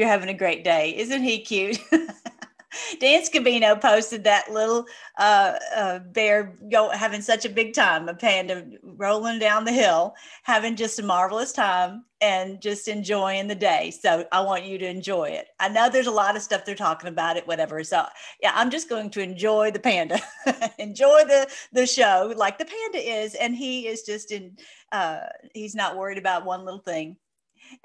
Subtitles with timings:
[0.00, 0.96] You're having a great day.
[0.96, 1.78] Isn't he cute?
[3.00, 4.86] Dan Scavino posted that little
[5.18, 10.14] uh, uh, bear go having such a big time, a panda rolling down the hill,
[10.42, 13.90] having just a marvelous time and just enjoying the day.
[13.90, 15.48] So I want you to enjoy it.
[15.60, 17.84] I know there's a lot of stuff they're talking about it, whatever.
[17.84, 18.06] So
[18.42, 20.18] yeah, I'm just going to enjoy the panda,
[20.78, 24.56] enjoy the the show like the panda is, and he is just in.
[24.92, 27.18] Uh, he's not worried about one little thing.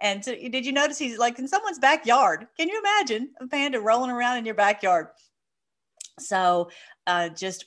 [0.01, 2.47] And so, did you notice he's like in someone's backyard?
[2.57, 5.07] Can you imagine a panda rolling around in your backyard?
[6.19, 6.69] So,
[7.07, 7.65] uh, just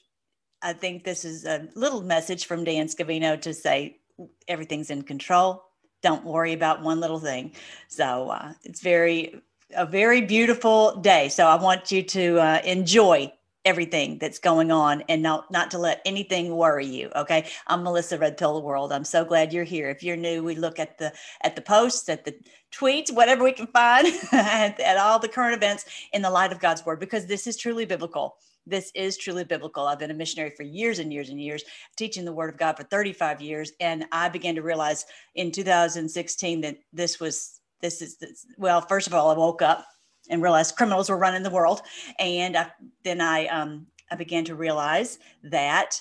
[0.63, 4.01] I think this is a little message from Dan Scavino to say
[4.47, 5.65] everything's in control.
[6.03, 7.53] Don't worry about one little thing.
[7.89, 9.41] So uh, it's very
[9.77, 11.29] a very beautiful day.
[11.29, 13.33] So I want you to uh, enjoy
[13.69, 18.17] everything that's going on and not not to let anything worry you okay i'm melissa
[18.17, 21.13] red pill world i'm so glad you're here if you're new we look at the
[21.43, 22.35] at the posts at the
[22.73, 26.61] tweets whatever we can find at, at all the current events in the light of
[26.61, 29.87] god's word because this is truly biblical this is truly biblical.
[29.87, 31.65] I've been a missionary for years and years and years,
[31.97, 33.73] teaching the word of God for 35 years.
[33.81, 39.07] And I began to realize in 2016 that this was, this is, this, well, first
[39.07, 39.87] of all, I woke up
[40.29, 41.83] and realized criminals were running the world.
[42.19, 42.71] And I,
[43.05, 46.01] then I, um, I began to realize that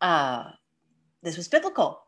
[0.00, 0.50] uh,
[1.22, 2.00] this was biblical.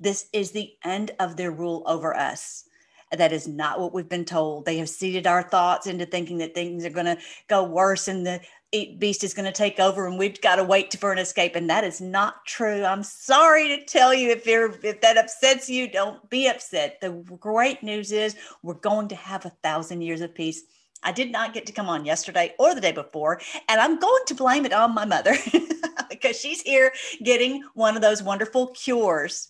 [0.00, 2.64] This is the end of their rule over us.
[3.10, 4.64] That is not what we've been told.
[4.64, 8.24] They have seeded our thoughts into thinking that things are going to go worse in
[8.24, 8.40] the
[8.72, 11.56] beast is going to take over and we've got to wait for an escape.
[11.56, 12.84] And that is not true.
[12.84, 17.00] I'm sorry to tell you if you're if that upsets you, don't be upset.
[17.00, 20.62] The great news is we're going to have a thousand years of peace.
[21.02, 24.22] I did not get to come on yesterday or the day before, and I'm going
[24.26, 25.34] to blame it on my mother
[26.08, 26.92] because she's here
[27.24, 29.48] getting one of those wonderful cures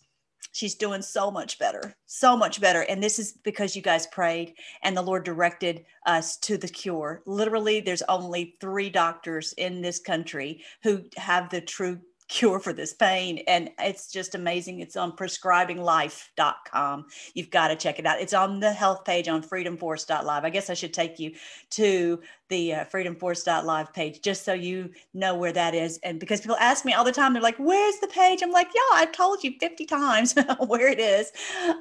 [0.52, 2.82] she's doing so much better, so much better.
[2.82, 7.22] And this is because you guys prayed and the Lord directed us to the cure.
[7.26, 12.00] Literally, there's only three doctors in this country who have the true
[12.32, 13.44] cure for this pain.
[13.46, 14.80] And it's just amazing.
[14.80, 17.06] It's on prescribinglife.com.
[17.34, 18.20] You've got to check it out.
[18.20, 20.42] It's on the health page on freedomforce.live.
[20.42, 21.32] I guess I should take you
[21.70, 25.98] to the uh, freedomforce.live page just so you know where that is.
[26.02, 28.40] And because people ask me all the time, they're like, where's the page?
[28.42, 30.34] I'm like, yeah, I've told you 50 times
[30.66, 31.32] where it is.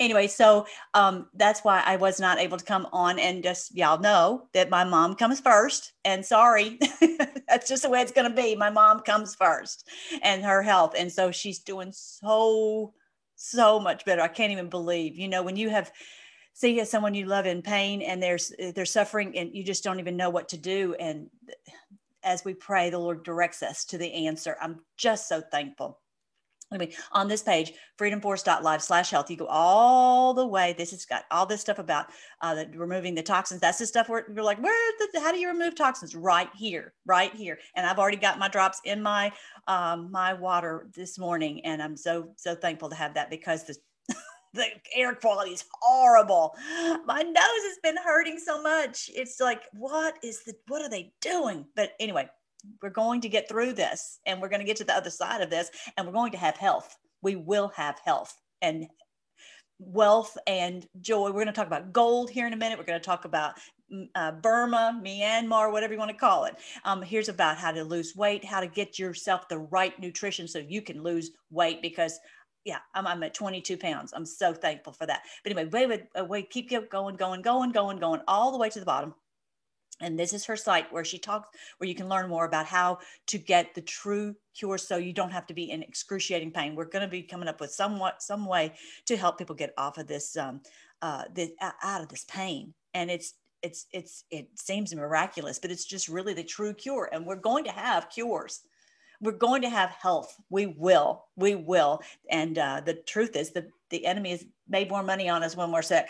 [0.01, 4.00] Anyway, so um, that's why I was not able to come on and just, y'all
[4.00, 5.94] know that my mom comes first.
[6.03, 6.78] And sorry,
[7.51, 8.56] that's just the way it's going to be.
[8.56, 9.88] My mom comes first
[10.23, 10.94] and her health.
[10.97, 12.94] And so she's doing so,
[13.35, 14.22] so much better.
[14.22, 15.91] I can't even believe, you know, when you have,
[16.53, 20.17] see someone you love in pain and there's they're suffering and you just don't even
[20.17, 21.29] know what to do and
[22.23, 26.00] as we pray the lord directs us to the answer i'm just so thankful
[26.71, 31.25] anyway on this page freedomforce.live slash health you go all the way this has got
[31.31, 32.07] all this stuff about
[32.41, 35.39] uh, the, removing the toxins that's the stuff where you're like where the, how do
[35.39, 39.31] you remove toxins right here right here and i've already got my drops in my
[39.67, 43.75] um, my water this morning and i'm so so thankful to have that because the
[44.53, 44.65] the
[44.95, 46.53] air quality is horrible.
[47.05, 49.09] My nose has been hurting so much.
[49.13, 51.65] It's like, what is the, what are they doing?
[51.75, 52.27] But anyway,
[52.81, 55.41] we're going to get through this and we're going to get to the other side
[55.41, 56.95] of this and we're going to have health.
[57.21, 58.88] We will have health and
[59.80, 61.27] wealth and joy.
[61.27, 62.77] We're going to talk about gold here in a minute.
[62.77, 63.56] We're going to talk about
[63.91, 66.56] mm, uh, Burma, Myanmar, whatever you want to call it.
[66.86, 70.59] Um, here's about how to lose weight, how to get yourself the right nutrition so
[70.59, 72.19] you can lose weight because
[72.63, 74.13] yeah, I'm, I'm at 22 pounds.
[74.15, 75.21] I'm so thankful for that.
[75.44, 78.69] But anyway, wait, wait, uh, wait, keep going, going, going, going, going, all the way
[78.69, 79.15] to the bottom.
[80.01, 83.00] And this is her site where she talks, where you can learn more about how
[83.27, 86.75] to get the true cure so you don't have to be in excruciating pain.
[86.75, 88.74] We're going to be coming up with somewhat, some way
[89.06, 90.62] to help people get off of this, um,
[91.01, 92.74] uh, this, out of this pain.
[92.94, 97.09] And it's, it's, it's, it seems miraculous, but it's just really the true cure.
[97.12, 98.62] And we're going to have cures
[99.21, 100.36] we're going to have health.
[100.50, 101.25] We will.
[101.36, 102.01] We will.
[102.30, 105.71] And uh, the truth is, the the enemy has made more money on us when
[105.71, 106.09] we're sick.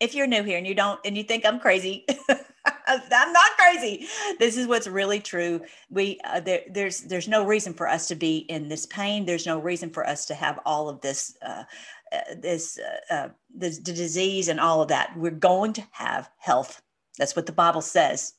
[0.00, 2.04] If you're new here and you don't and you think I'm crazy,
[3.12, 4.06] I'm not crazy.
[4.38, 5.60] This is what's really true.
[5.90, 9.24] We uh, there, there's there's no reason for us to be in this pain.
[9.24, 11.36] There's no reason for us to have all of this.
[11.42, 11.64] Uh,
[12.12, 15.16] uh, this, uh, uh, this the disease and all of that.
[15.16, 16.82] We're going to have health.
[17.18, 18.34] That's what the Bible says.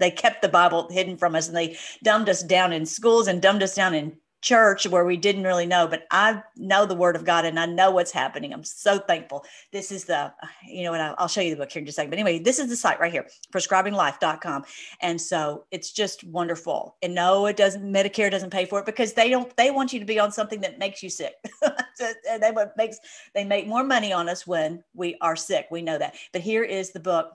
[0.00, 3.40] They kept the Bible hidden from us and they dumbed us down in schools and
[3.40, 7.16] dumbed us down in church where we didn't really know, but I know the word
[7.16, 8.52] of God and I know what's happening.
[8.52, 9.44] I'm so thankful.
[9.70, 10.32] This is the,
[10.66, 12.10] you know what, I'll show you the book here in just a second.
[12.10, 14.64] But anyway, this is the site right here, prescribinglife.com.
[15.02, 16.96] And so it's just wonderful.
[17.02, 20.00] And no, it doesn't, Medicare doesn't pay for it because they don't, they want you
[20.00, 21.34] to be on something that makes you sick.
[21.62, 22.98] and they makes,
[23.34, 25.66] they make more money on us when we are sick.
[25.70, 26.14] We know that.
[26.32, 27.32] But here is the book.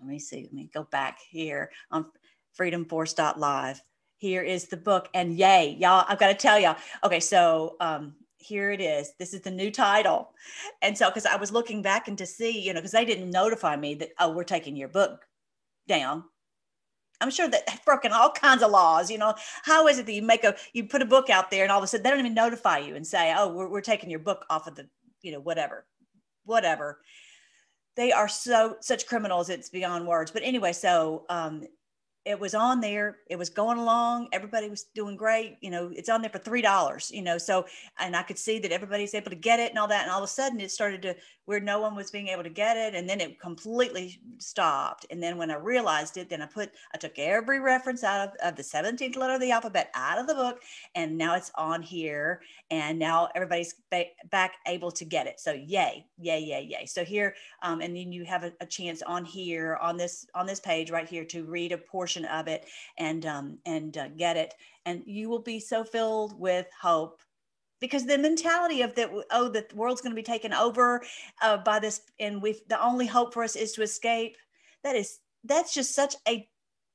[0.00, 0.42] Let me see.
[0.42, 2.06] Let me go back here on
[2.58, 3.82] freedomforce.live
[4.18, 6.76] here is the book and yay y'all i've got to tell y'all.
[7.04, 9.12] Okay so um here it is.
[9.18, 10.30] This is the new title.
[10.80, 13.30] And so because i was looking back and to see you know because they didn't
[13.30, 15.26] notify me that oh we're taking your book
[15.88, 16.24] down.
[17.20, 19.34] I'm sure that they've broken all kinds of laws you know.
[19.64, 21.78] How is it that you make a you put a book out there and all
[21.78, 24.20] of a sudden they don't even notify you and say oh we're, we're taking your
[24.20, 24.88] book off of the
[25.22, 25.86] you know whatever
[26.44, 27.00] whatever.
[27.96, 30.30] They are so such criminals it's beyond words.
[30.30, 31.64] But anyway so um
[32.26, 36.08] it was on there it was going along everybody was doing great you know it's
[36.08, 37.64] on there for three dollars you know so
[38.00, 40.18] and i could see that everybody's able to get it and all that and all
[40.18, 41.14] of a sudden it started to
[41.44, 45.22] where no one was being able to get it and then it completely stopped and
[45.22, 48.56] then when i realized it then i put i took every reference out of, of
[48.56, 50.60] the 17th letter of the alphabet out of the book
[50.96, 52.40] and now it's on here
[52.72, 56.86] and now everybody's ba- back able to get it so yay yay yay yay.
[56.86, 60.46] So here um, and then you have a, a chance on here on this on
[60.46, 62.66] this page right here to read a portion portion of it
[62.98, 64.54] and um, and uh, get it,
[64.84, 67.20] and you will be so filled with hope
[67.80, 71.02] because the mentality of that oh the world's going to be taken over
[71.42, 74.36] uh, by this and we the only hope for us is to escape.
[74.82, 76.48] That is that's just such a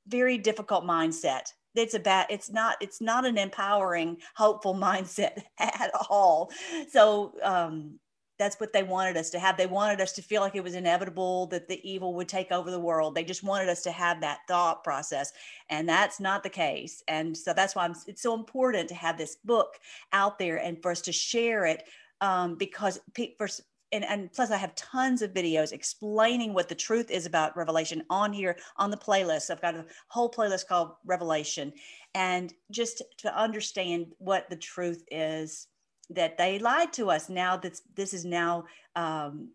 [0.06, 1.44] very difficult mindset.
[1.74, 6.50] It's about it's not it's not an empowering hopeful mindset at all.
[6.90, 7.98] So um
[8.42, 9.56] that's what they wanted us to have.
[9.56, 12.72] They wanted us to feel like it was inevitable that the evil would take over
[12.72, 13.14] the world.
[13.14, 15.32] They just wanted us to have that thought process.
[15.70, 17.04] And that's not the case.
[17.06, 19.78] And so that's why I'm, it's so important to have this book
[20.12, 21.84] out there and for us to share it
[22.20, 22.98] um, because
[23.38, 23.48] for,
[23.92, 28.02] and, and, plus I have tons of videos explaining what the truth is about Revelation
[28.10, 29.50] on here on the playlist.
[29.50, 31.72] I've got a whole playlist called Revelation.
[32.14, 35.68] And just to understand what the truth is
[36.10, 37.28] that they lied to us.
[37.28, 38.64] Now that this is now
[38.96, 39.50] um,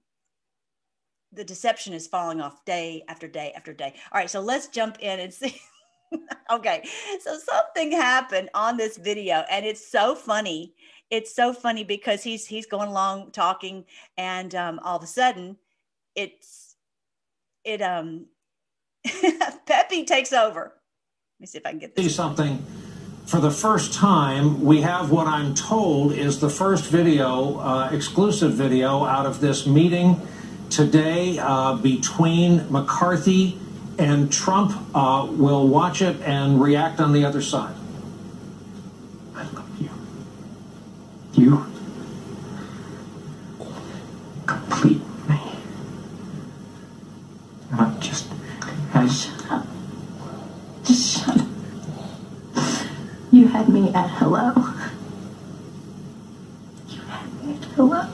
[1.32, 3.94] the deception is falling off day after day after day.
[4.12, 5.60] All right, so let's jump in and see.
[6.52, 6.88] okay,
[7.22, 10.74] so something happened on this video, and it's so funny.
[11.10, 13.86] It's so funny because he's he's going along talking,
[14.18, 15.58] and um, all of a sudden,
[16.16, 16.76] it's
[17.64, 18.28] it um
[19.66, 20.74] Peppy takes over.
[21.40, 22.16] Let me see if I can get this.
[22.16, 22.66] Something
[23.28, 28.54] for the first time, we have what I'm told is the first video, uh, exclusive
[28.54, 30.22] video, out of this meeting
[30.70, 33.60] today uh, between McCarthy
[34.00, 34.74] and Trump.
[34.96, 37.76] Uh, we'll watch it and react on the other side.
[39.36, 39.90] I love you.
[41.34, 41.66] You
[44.46, 45.40] complete me.
[47.72, 48.28] Not just
[48.94, 49.30] as.
[50.84, 51.48] Just shut up.
[53.32, 54.54] You had me at hello.
[56.88, 58.08] You had me at hello.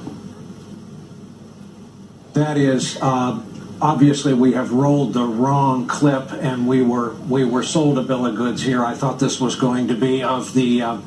[2.44, 3.42] That is, uh,
[3.82, 8.26] obviously, we have rolled the wrong clip, and we were we were sold a bill
[8.26, 8.84] of goods here.
[8.84, 10.98] I thought this was going to be of the uh,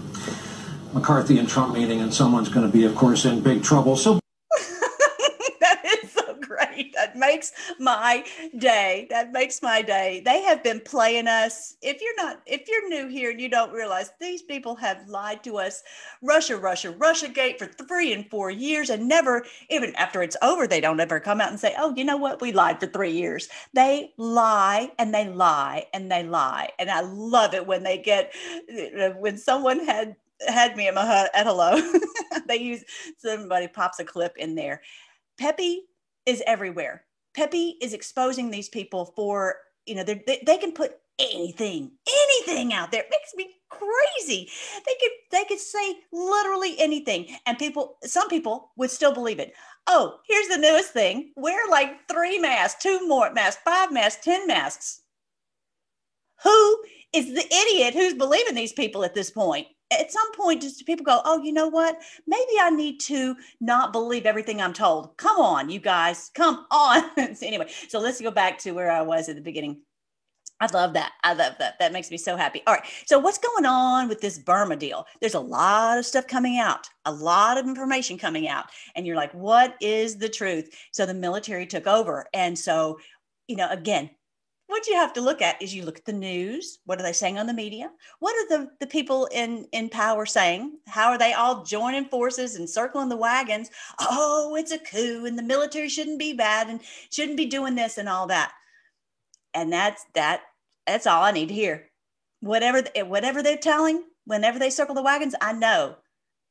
[0.94, 3.96] McCarthy and Trump meeting, and someone's going to be, of course, in big trouble.
[3.96, 4.18] So
[7.26, 8.24] makes my
[8.58, 9.06] day.
[9.10, 10.22] That makes my day.
[10.24, 11.76] They have been playing us.
[11.82, 15.42] If you're not, if you're new here and you don't realize these people have lied
[15.44, 15.82] to us,
[16.22, 20.66] Russia, Russia, Russia Gate for three and four years, and never, even after it's over,
[20.66, 22.40] they don't ever come out and say, "Oh, you know what?
[22.40, 27.00] We lied for three years." They lie and they lie and they lie, and I
[27.00, 28.34] love it when they get
[29.00, 30.16] uh, when someone had
[30.48, 31.80] had me at my at hello.
[32.48, 32.84] they use
[33.18, 34.82] somebody pops a clip in there.
[35.38, 35.84] Peppy
[36.26, 37.05] is everywhere.
[37.36, 42.90] Peppy is exposing these people for, you know, they, they can put anything, anything out
[42.90, 43.02] there.
[43.02, 44.48] It makes me crazy.
[44.86, 49.52] They could they could say literally anything, and people, some people would still believe it.
[49.86, 54.46] Oh, here's the newest thing: wear like three masks, two more masks, five masks, ten
[54.46, 55.02] masks.
[56.42, 59.66] Who is the idiot who's believing these people at this point?
[59.92, 63.92] At some point just people go oh you know what maybe i need to not
[63.92, 68.30] believe everything i'm told come on you guys come on so anyway so let's go
[68.30, 69.80] back to where i was at the beginning
[70.58, 71.12] I love that.
[71.22, 71.78] I love that.
[71.78, 72.62] That makes me so happy.
[72.66, 72.84] All right.
[73.04, 75.06] So, what's going on with this Burma deal?
[75.20, 78.66] There's a lot of stuff coming out, a lot of information coming out.
[78.94, 80.70] And you're like, what is the truth?
[80.92, 82.26] So, the military took over.
[82.32, 82.98] And so,
[83.48, 84.08] you know, again,
[84.68, 86.78] what you have to look at is you look at the news.
[86.84, 87.90] What are they saying on the media?
[88.18, 90.78] What are the, the people in, in power saying?
[90.86, 93.70] How are they all joining forces and circling the wagons?
[94.00, 96.80] Oh, it's a coup and the military shouldn't be bad and
[97.10, 98.52] shouldn't be doing this and all that.
[99.54, 100.42] And that's that.
[100.86, 101.90] That's all I need to hear.
[102.40, 105.96] Whatever eh, whatever they're telling, whenever they circle the wagons, I know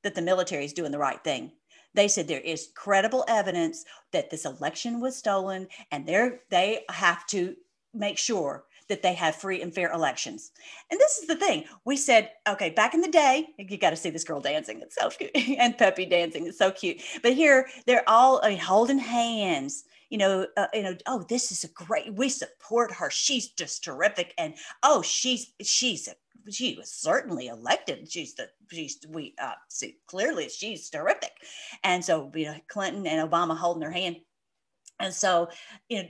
[0.03, 1.51] that the military is doing the right thing.
[1.93, 7.25] They said there is credible evidence that this election was stolen, and they they have
[7.27, 7.55] to
[7.95, 10.51] make sure that they have free and fair elections.
[10.91, 11.65] And this is the thing.
[11.85, 14.81] We said, okay, back in the day, you got to see this girl dancing.
[14.81, 15.31] It's so cute.
[15.59, 16.45] and Peppy dancing.
[16.47, 17.01] It's so cute.
[17.23, 19.85] But here they're all mean, holding hands.
[20.09, 20.95] You know, uh, you know.
[21.07, 22.13] Oh, this is a great.
[22.13, 23.09] We support her.
[23.09, 24.35] She's just terrific.
[24.37, 26.13] And oh, she's she's a
[26.51, 28.09] she was certainly elected.
[28.11, 31.31] She's the she's we uh, see clearly she's terrific,
[31.83, 34.17] and so you know Clinton and Obama holding their hand,
[34.99, 35.49] and so
[35.89, 36.09] you know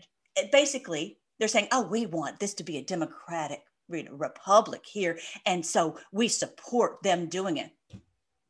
[0.52, 5.20] basically they're saying, oh, we want this to be a democratic republic here.
[5.46, 7.72] And so we support them doing it.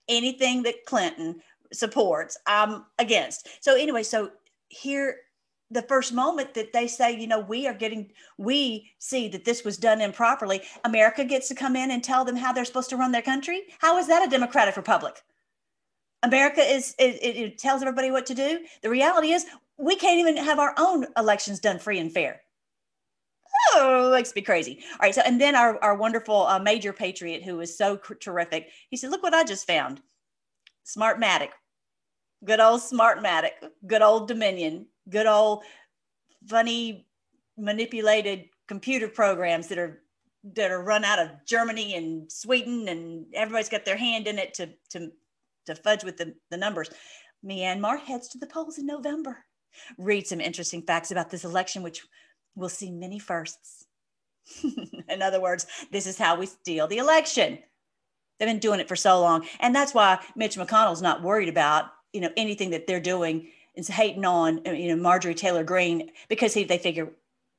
[0.07, 1.41] Anything that Clinton
[1.73, 3.47] supports, I'm against.
[3.63, 4.31] So, anyway, so
[4.69, 5.17] here,
[5.71, 9.63] the first moment that they say, you know, we are getting, we see that this
[9.63, 12.97] was done improperly, America gets to come in and tell them how they're supposed to
[12.97, 13.63] run their country.
[13.79, 15.21] How is that a democratic republic?
[16.21, 18.59] America is, it, it tells everybody what to do.
[18.83, 19.45] The reality is,
[19.77, 22.41] we can't even have our own elections done free and fair
[23.75, 24.83] oh, makes me crazy.
[24.93, 25.15] All right.
[25.15, 28.97] So, and then our, our wonderful uh, major patriot who was so cr- terrific, he
[28.97, 30.01] said, Look what I just found
[30.85, 31.49] Smartmatic.
[32.43, 33.51] Good old Smartmatic.
[33.85, 34.87] Good old Dominion.
[35.09, 35.63] Good old
[36.47, 37.07] funny
[37.57, 40.01] manipulated computer programs that are
[40.53, 44.53] that are run out of Germany and Sweden and everybody's got their hand in it
[44.55, 45.11] to to
[45.65, 46.89] to fudge with the, the numbers.
[47.43, 49.37] Myanmar heads to the polls in November.
[49.97, 52.05] Read some interesting facts about this election, which
[52.55, 53.85] we'll see many firsts.
[55.09, 57.59] In other words, this is how we steal the election.
[58.39, 59.45] They've been doing it for so long.
[59.59, 63.87] And that's why Mitch McConnell's not worried about, you know, anything that they're doing is
[63.87, 67.09] hating on, you know, Marjorie Taylor Greene because he, they figure,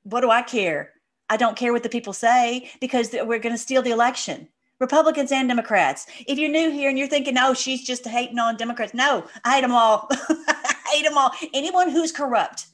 [0.02, 0.92] what do I care?
[1.28, 4.48] I don't care what the people say because we're going to steal the election.
[4.78, 6.06] Republicans and Democrats.
[6.26, 9.54] If you're new here and you're thinking, oh, she's just hating on Democrats, no, I
[9.54, 10.06] hate them all.
[10.10, 11.32] I hate them all.
[11.54, 12.66] Anyone who's corrupt,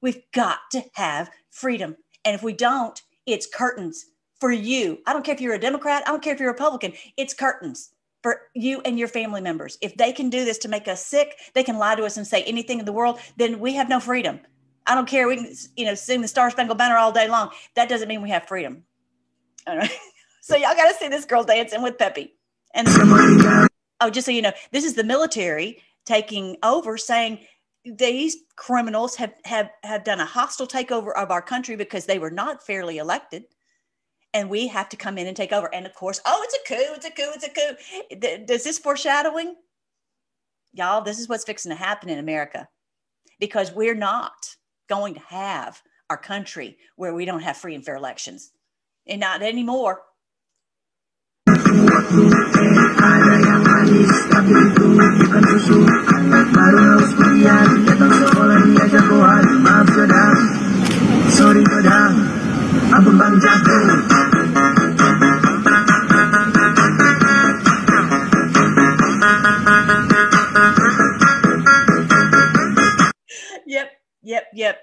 [0.00, 1.96] we've got to have freedom.
[2.24, 4.06] And if we don't, it's curtains
[4.40, 4.98] for you.
[5.06, 7.32] I don't care if you're a Democrat, I don't care if you're a Republican, it's
[7.32, 7.90] curtains
[8.22, 9.78] for you and your family members.
[9.80, 12.26] If they can do this to make us sick, they can lie to us and
[12.26, 14.40] say anything in the world, then we have no freedom.
[14.86, 15.28] I don't care.
[15.28, 17.50] We can, you know, sing the Star Spangled Banner all day long.
[17.74, 18.84] That doesn't mean we have freedom.
[19.66, 19.90] All right.
[20.42, 22.34] So y'all got to see this girl dancing with Peppy.
[22.74, 22.86] And
[24.00, 27.38] oh, just so you know, this is the military taking over, saying
[27.84, 32.30] these criminals have, have, have done a hostile takeover of our country because they were
[32.30, 33.44] not fairly elected.
[34.32, 35.72] And we have to come in and take over.
[35.72, 38.46] And of course, oh, it's a coup, it's a coup, it's a coup.
[38.46, 39.54] Does this foreshadowing?
[40.72, 42.68] Y'all, this is what's fixing to happen in America
[43.38, 44.56] because we're not
[44.88, 48.50] going to have our country where we don't have free and fair elections.
[49.06, 50.02] And not anymore.
[56.34, 60.38] Baru haus kuliah datang sekolah diajak kohan Maaf sedang,
[61.30, 62.14] sorry pedang
[62.90, 63.86] Abang bang jatuh.
[73.66, 73.88] Yep,
[74.22, 74.76] yep, yep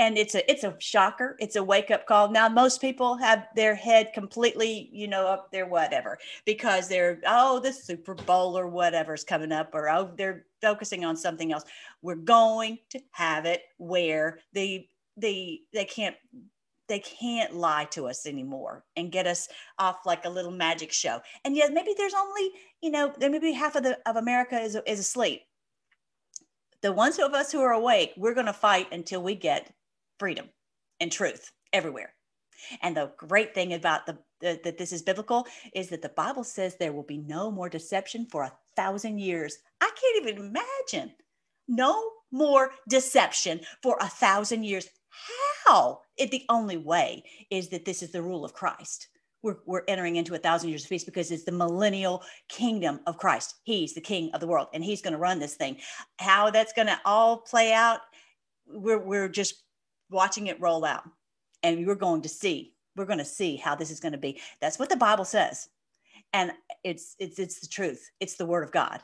[0.00, 1.36] and it's a it's a shocker.
[1.40, 2.30] It's a wake up call.
[2.30, 7.60] Now most people have their head completely you know up there whatever because they're oh
[7.60, 11.64] the super bowl or whatever's coming up or oh they're focusing on something else.
[12.00, 14.88] We're going to have it where the
[15.18, 16.16] the they can't
[16.88, 21.20] they can't lie to us anymore and get us off like a little magic show.
[21.44, 24.98] And yet maybe there's only you know maybe half of the of america is, is
[24.98, 25.42] asleep.
[26.80, 29.70] The ones of us who are awake we're going to fight until we get
[30.20, 30.48] freedom
[31.00, 32.12] and truth everywhere.
[32.82, 36.44] And the great thing about the, the, that this is biblical is that the Bible
[36.44, 39.56] says there will be no more deception for a thousand years.
[39.80, 41.14] I can't even imagine
[41.66, 44.86] no more deception for a thousand years.
[45.66, 46.02] How?
[46.18, 49.08] It, the only way is that this is the rule of Christ.
[49.42, 53.16] We're, we're entering into a thousand years of peace because it's the millennial kingdom of
[53.16, 53.54] Christ.
[53.62, 55.78] He's the king of the world and he's going to run this thing.
[56.18, 58.00] How that's going to all play out,
[58.66, 59.62] we're, we're just
[60.10, 61.04] watching it roll out
[61.62, 64.40] and we're going to see we're going to see how this is going to be
[64.60, 65.68] that's what the bible says
[66.32, 66.52] and
[66.84, 69.00] it's it's it's the truth it's the word of god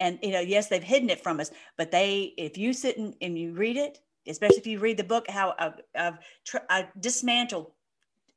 [0.00, 3.14] and you know yes they've hidden it from us but they if you sit and,
[3.20, 7.72] and you read it especially if you read the book, how I've, tr- I dismantled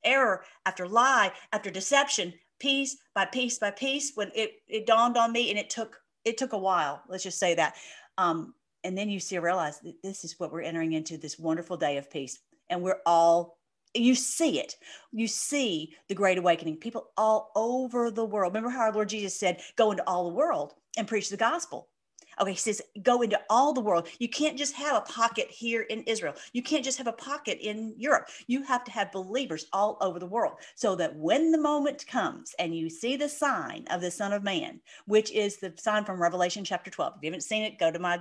[0.03, 4.13] error after lie after deception, piece by piece by piece.
[4.15, 7.03] When it it dawned on me, and it took it took a while.
[7.07, 7.75] Let's just say that.
[8.17, 8.53] Um,
[8.83, 11.97] and then you see realize that this is what we're entering into this wonderful day
[11.97, 13.57] of peace, and we're all
[13.93, 14.77] you see it.
[15.11, 16.77] You see the great awakening.
[16.77, 18.53] People all over the world.
[18.53, 21.89] Remember how our Lord Jesus said, "Go into all the world and preach the gospel."
[22.39, 24.07] Okay, he says, go into all the world.
[24.19, 26.33] You can't just have a pocket here in Israel.
[26.53, 28.29] You can't just have a pocket in Europe.
[28.47, 32.55] You have to have believers all over the world so that when the moment comes
[32.57, 36.21] and you see the sign of the Son of Man, which is the sign from
[36.21, 38.19] Revelation chapter 12, if you haven't seen it, go to my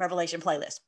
[0.00, 0.80] Revelation playlist.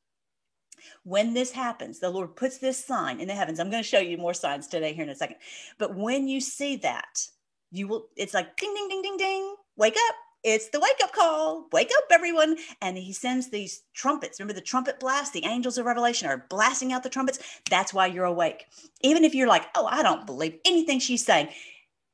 [1.03, 3.59] When this happens, the Lord puts this sign in the heavens.
[3.59, 5.37] I'm going to show you more signs today here in a second.
[5.77, 7.27] But when you see that,
[7.71, 11.13] you will, it's like ding, ding, ding, ding, ding, wake up it's the wake up
[11.13, 11.67] call.
[11.71, 12.57] Wake up, everyone.
[12.81, 14.39] And he sends these trumpets.
[14.39, 15.31] Remember the trumpet blast?
[15.31, 17.39] The angels of Revelation are blasting out the trumpets.
[17.69, 18.65] That's why you're awake.
[19.01, 21.47] Even if you're like, oh, I don't believe anything she's saying,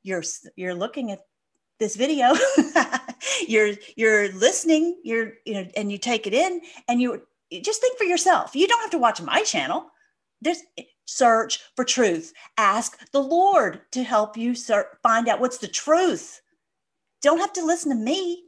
[0.04, 0.24] you're
[0.56, 1.22] you're looking at
[1.80, 2.34] this video.
[3.48, 7.22] you're you're listening, you're you know, and you take it in and you
[7.64, 8.56] just think for yourself.
[8.56, 9.88] You don't have to watch my channel.
[10.42, 10.62] There's
[11.06, 12.34] search for truth.
[12.58, 14.54] Ask the Lord to help you
[15.04, 16.42] find out what's the truth
[17.22, 18.46] don't have to listen to me.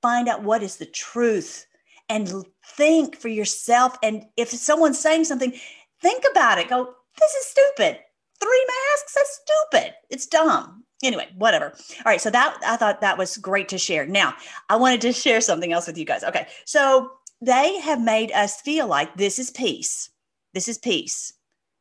[0.00, 1.66] Find out what is the truth
[2.08, 2.44] and
[2.76, 3.96] think for yourself.
[4.02, 5.52] And if someone's saying something,
[6.00, 6.68] think about it.
[6.68, 8.00] Go, this is stupid.
[8.40, 9.14] Three masks?
[9.14, 9.94] That's stupid.
[10.10, 10.84] It's dumb.
[11.02, 11.66] Anyway, whatever.
[11.70, 12.20] All right.
[12.20, 14.06] So that I thought that was great to share.
[14.06, 14.34] Now,
[14.68, 16.24] I wanted to share something else with you guys.
[16.24, 16.46] Okay.
[16.64, 20.10] So they have made us feel like this is peace.
[20.54, 21.32] This is peace.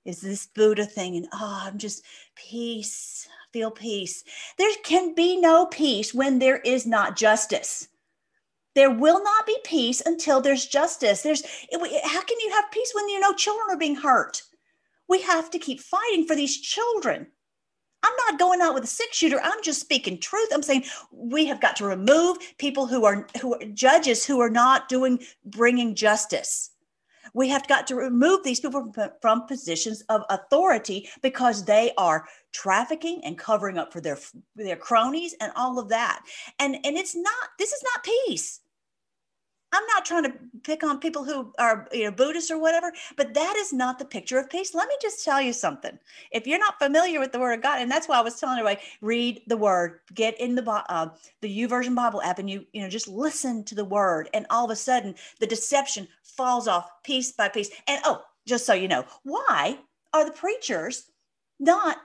[0.06, 1.16] Is this Buddha thing?
[1.16, 2.04] And oh, I'm just
[2.36, 4.24] peace feel peace.
[4.58, 7.88] There can be no peace when there is not justice.
[8.74, 11.22] There will not be peace until there's justice.
[11.22, 11.44] There's
[12.04, 14.44] how can you have peace when you know children are being hurt?
[15.10, 17.28] We have to keep fighting for these children.
[18.04, 19.40] I'm not going out with a six shooter.
[19.44, 20.50] I'm just speaking truth.
[20.54, 24.50] I'm saying we have got to remove people who are who are judges who are
[24.50, 26.72] not doing bringing justice.
[27.34, 33.22] We have got to remove these people from, positions of authority because they are trafficking
[33.24, 34.18] and covering up for their
[34.56, 36.24] their cronies and all of that.
[36.60, 38.61] And and it's not this is not peace.
[39.74, 43.34] I'm not trying to pick on people who are you know Buddhists or whatever, but
[43.34, 44.76] that is not the picture of peace.
[44.76, 45.98] Let me just tell you something.
[46.32, 48.60] If you're not familiar with the Word of God, and that's why I was telling
[48.60, 51.10] everybody, read the Word, get in the uh,
[51.42, 54.66] the YouVersion Bible app, and you you know just listen to the Word, and all
[54.66, 57.70] of a sudden the deception falls off piece by piece.
[57.88, 59.78] And oh, just so you know, why
[60.14, 61.06] are the preachers
[61.60, 61.98] not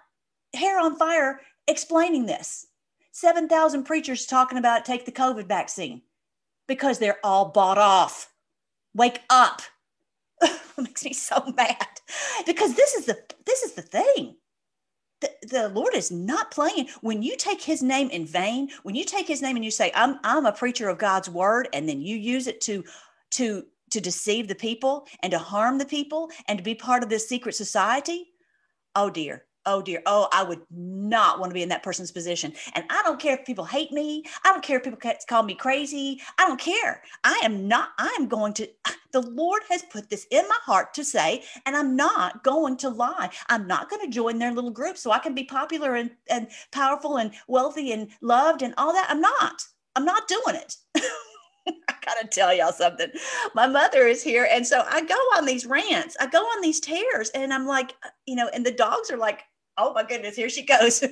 [0.54, 2.66] hair on fire explaining this?
[3.10, 6.02] Seven thousand preachers talking about take the COVID vaccine
[6.66, 8.30] because they're all bought off.
[8.94, 9.62] Wake up.
[10.42, 11.86] it makes me so mad
[12.46, 14.36] because this is the this is the thing.
[15.20, 16.88] The, the Lord is not playing.
[17.00, 19.90] When you take his name in vain, when you take his name and you say,
[19.94, 22.84] I'm I'm a preacher of God's word, and then you use it to
[23.32, 27.08] to to deceive the people and to harm the people and to be part of
[27.08, 28.28] this secret society,
[28.94, 32.52] oh dear, oh dear, oh, I would not want to be in that person's position.
[32.74, 34.24] And I don't care if people hate me.
[34.44, 34.98] I don't care if people
[35.28, 36.20] call me crazy.
[36.38, 37.02] I don't care.
[37.24, 38.68] I am not, I am going to,
[39.12, 42.88] the Lord has put this in my heart to say, and I'm not going to
[42.88, 43.30] lie.
[43.48, 46.48] I'm not going to join their little group so I can be popular and, and
[46.70, 49.08] powerful and wealthy and loved and all that.
[49.10, 49.62] I'm not.
[49.96, 50.76] I'm not doing it.
[51.88, 53.08] I gotta tell y'all something.
[53.54, 54.48] My mother is here.
[54.50, 57.94] And so I go on these rants, I go on these tears, and I'm like,
[58.04, 59.42] uh, you know, and the dogs are like,
[59.78, 61.02] oh my goodness, here she goes.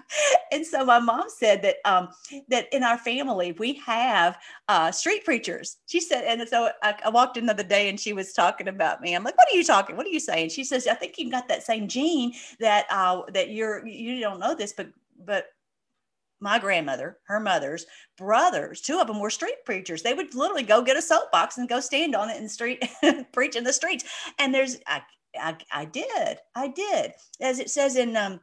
[0.52, 2.08] and so my mom said that um,
[2.48, 4.36] that in our family we have
[4.68, 5.78] uh, street preachers.
[5.86, 8.68] She said, and so I, I, walked in the other day and she was talking
[8.68, 9.14] about me.
[9.14, 9.96] I'm like, what are you talking?
[9.96, 10.50] What are you saying?
[10.50, 14.40] She says, I think you've got that same gene that uh, that you're you don't
[14.40, 14.88] know this, but
[15.24, 15.46] but
[16.40, 17.86] my grandmother, her mother's
[18.18, 20.02] brothers, two of them were street preachers.
[20.02, 22.84] They would literally go get a soapbox and go stand on it in the street,
[23.32, 24.04] preach in the streets.
[24.38, 25.00] And there's, I,
[25.40, 26.38] I, did.
[26.54, 27.12] I did.
[27.40, 28.40] As it says in um,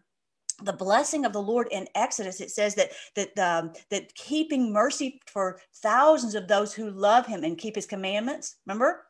[0.63, 5.21] the blessing of the Lord in Exodus, it says that that um, that keeping mercy
[5.25, 8.57] for thousands of those who love Him and keep His commandments.
[8.65, 9.05] Remember,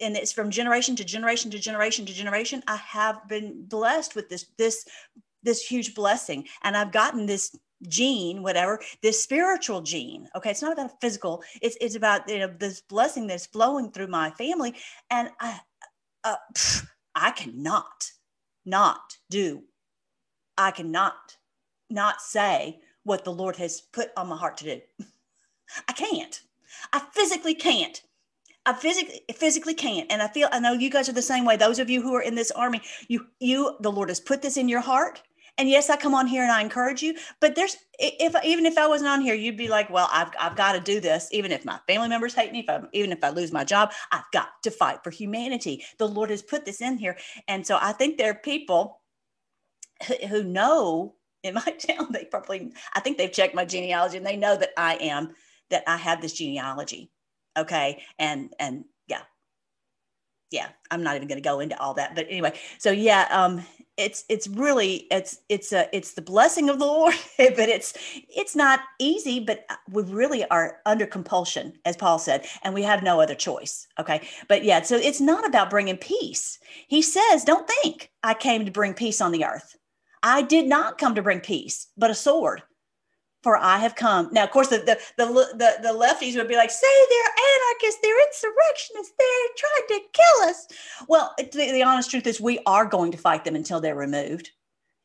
[0.00, 2.62] and it's from generation to generation to generation to generation.
[2.66, 4.86] I have been blessed with this this
[5.42, 7.56] this huge blessing, and I've gotten this
[7.88, 12.38] gene whatever this spiritual gene okay it's not about a physical it's it's about you
[12.38, 14.74] know this blessing that's flowing through my family
[15.10, 15.58] and i
[16.24, 16.36] uh,
[17.14, 18.12] I cannot
[18.64, 19.64] not do,
[20.56, 21.36] I cannot
[21.88, 24.80] not say what the Lord has put on my heart to do.
[25.88, 26.40] I can't.
[26.92, 28.02] I physically can't.
[28.66, 30.10] I physically physically can't.
[30.12, 31.56] And I feel I know you guys are the same way.
[31.56, 34.56] Those of you who are in this army, you you the Lord has put this
[34.56, 35.22] in your heart.
[35.58, 38.78] And yes, I come on here and I encourage you, but there's if even if
[38.78, 41.28] I wasn't on here, you'd be like, well, I've, I've got to do this.
[41.32, 43.92] Even if my family members hate me, if I, even if I lose my job,
[44.10, 45.84] I've got to fight for humanity.
[45.98, 47.18] The Lord has put this in here.
[47.46, 49.00] And so I think there are people
[50.28, 54.36] who know in my town, they probably, I think they've checked my genealogy and they
[54.36, 55.34] know that I am,
[55.70, 57.10] that I have this genealogy.
[57.56, 58.02] Okay.
[58.18, 59.22] And, and yeah,
[60.50, 63.64] yeah, I'm not even going to go into all that, but anyway, so yeah, um,
[64.00, 67.94] it's, it's really, it's, it's a, it's the blessing of the Lord, but it's,
[68.28, 73.02] it's not easy, but we really are under compulsion, as Paul said, and we have
[73.02, 73.86] no other choice.
[73.98, 74.26] Okay.
[74.48, 76.58] But yeah, so it's not about bringing peace.
[76.88, 79.76] He says, don't think I came to bring peace on the earth.
[80.22, 82.62] I did not come to bring peace, but a sword.
[83.42, 84.28] For I have come.
[84.32, 88.00] Now, of course, the the the, the, the lefties would be like, "Say they're anarchists,
[88.02, 90.66] they're insurrectionists, they're trying to kill us."
[91.08, 94.50] Well, the, the honest truth is, we are going to fight them until they're removed.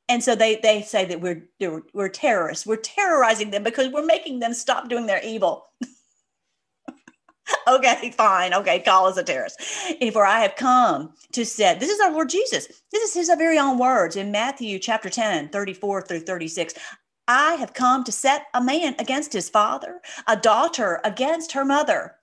[0.09, 1.47] And so they they say that we're
[1.93, 2.65] we're terrorists.
[2.65, 5.67] We're terrorizing them because we're making them stop doing their evil.
[7.67, 8.53] okay, fine.
[8.53, 9.61] Okay, call us a terrorist.
[10.13, 12.67] For I have come to set, this is our Lord Jesus.
[12.91, 16.73] This is his very own words in Matthew chapter 10, 34 through 36.
[17.27, 22.15] I have come to set a man against his father, a daughter against her mother,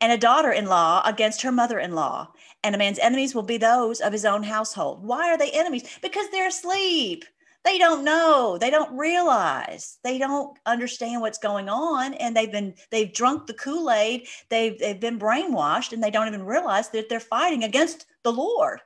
[0.00, 2.32] and a daughter in law against her mother in law.
[2.62, 5.04] And a man's enemies will be those of his own household.
[5.04, 5.84] Why are they enemies?
[6.02, 7.24] Because they're asleep
[7.64, 12.74] they don't know they don't realize they don't understand what's going on and they've been
[12.90, 17.20] they've drunk the kool-aid they've they've been brainwashed and they don't even realize that they're
[17.20, 18.80] fighting against the lord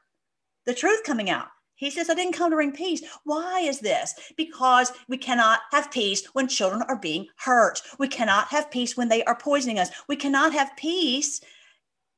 [0.67, 1.49] the truth coming out
[1.85, 3.03] he says, I didn't come to bring peace.
[3.25, 4.15] Why is this?
[4.37, 7.83] Because we cannot have peace when children are being hurt.
[7.99, 9.91] We cannot have peace when they are poisoning us.
[10.09, 11.41] We cannot have peace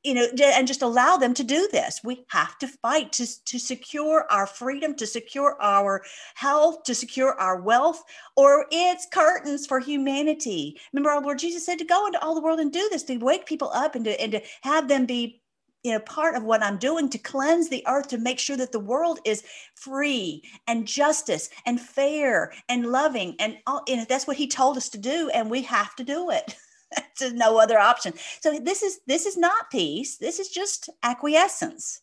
[0.03, 3.59] you know and just allow them to do this we have to fight to, to
[3.59, 6.03] secure our freedom to secure our
[6.35, 8.03] health to secure our wealth
[8.35, 12.41] or it's curtains for humanity remember our lord jesus said to go into all the
[12.41, 15.41] world and do this to wake people up and to, and to have them be
[15.87, 18.71] you know part of what i'm doing to cleanse the earth to make sure that
[18.71, 19.43] the world is
[19.75, 24.89] free and justice and fair and loving and all and that's what he told us
[24.89, 26.55] to do and we have to do it
[27.19, 28.13] There's no other option.
[28.41, 30.17] So this is this is not peace.
[30.17, 32.01] This is just acquiescence.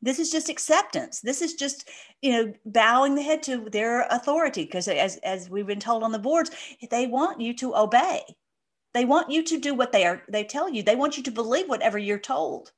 [0.00, 1.20] This is just acceptance.
[1.20, 1.88] This is just,
[2.22, 4.64] you know, bowing the head to their authority.
[4.64, 6.50] Because as as we've been told on the boards,
[6.90, 8.22] they want you to obey.
[8.94, 10.82] They want you to do what they are they tell you.
[10.82, 12.72] They want you to believe whatever you're told.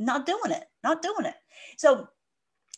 [0.00, 0.64] Not doing it.
[0.82, 1.34] Not doing it.
[1.76, 2.08] So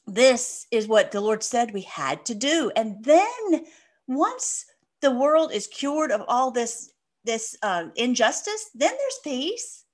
[0.07, 2.71] this is what the Lord said we had to do.
[2.77, 3.65] And then
[4.09, 4.67] once
[5.01, 6.93] the world is cured of all this
[7.25, 9.85] this uh, injustice, then there's peace.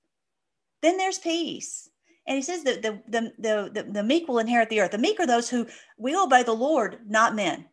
[0.81, 1.87] Then there's peace.
[2.25, 4.91] And he says that the, the, the, the, the meek will inherit the earth.
[4.91, 5.67] The meek are those who
[5.99, 7.65] we obey the Lord, not men.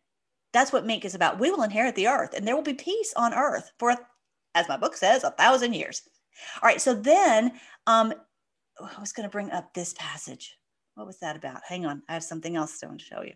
[0.53, 1.39] That's what meek is about.
[1.39, 3.95] We will inherit the earth, and there will be peace on earth for,
[4.55, 6.03] as my book says, a thousand years.
[6.61, 6.81] All right.
[6.81, 7.53] So then
[7.87, 8.13] um,
[8.79, 10.57] I was going to bring up this passage.
[10.95, 11.61] What was that about?
[11.67, 12.03] Hang on.
[12.09, 13.33] I have something else I want to show you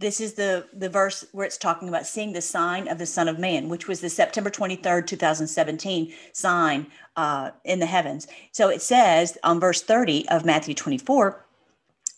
[0.00, 3.28] this is the the verse where it's talking about seeing the sign of the son
[3.28, 6.86] of man which was the september 23rd 2017 sign
[7.16, 11.44] uh, in the heavens so it says on verse 30 of matthew 24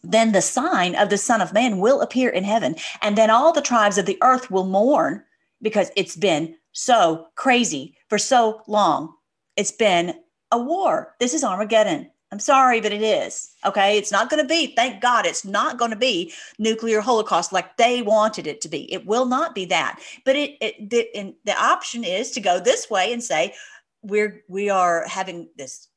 [0.05, 3.53] then the sign of the son of man will appear in heaven and then all
[3.53, 5.23] the tribes of the earth will mourn
[5.61, 9.13] because it's been so crazy for so long
[9.57, 10.15] it's been
[10.53, 13.55] a war this is armageddon I'm sorry, but it is.
[13.67, 13.99] Okay.
[13.99, 17.77] It's not going to be, thank God, it's not going to be nuclear holocaust like
[17.77, 18.91] they wanted it to be.
[18.91, 20.01] It will not be that.
[20.25, 23.55] But it, it the, the option is to go this way and say,
[24.01, 25.89] we're, we are having this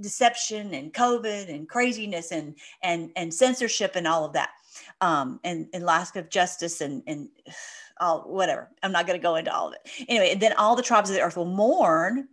[0.00, 4.50] deception and COVID and craziness and, and, and censorship and all of that.
[5.00, 7.28] Um, and, and lack of justice and, and
[8.00, 8.68] all, whatever.
[8.82, 10.06] I'm not going to go into all of it.
[10.08, 12.26] Anyway, and then all the tribes of the earth will mourn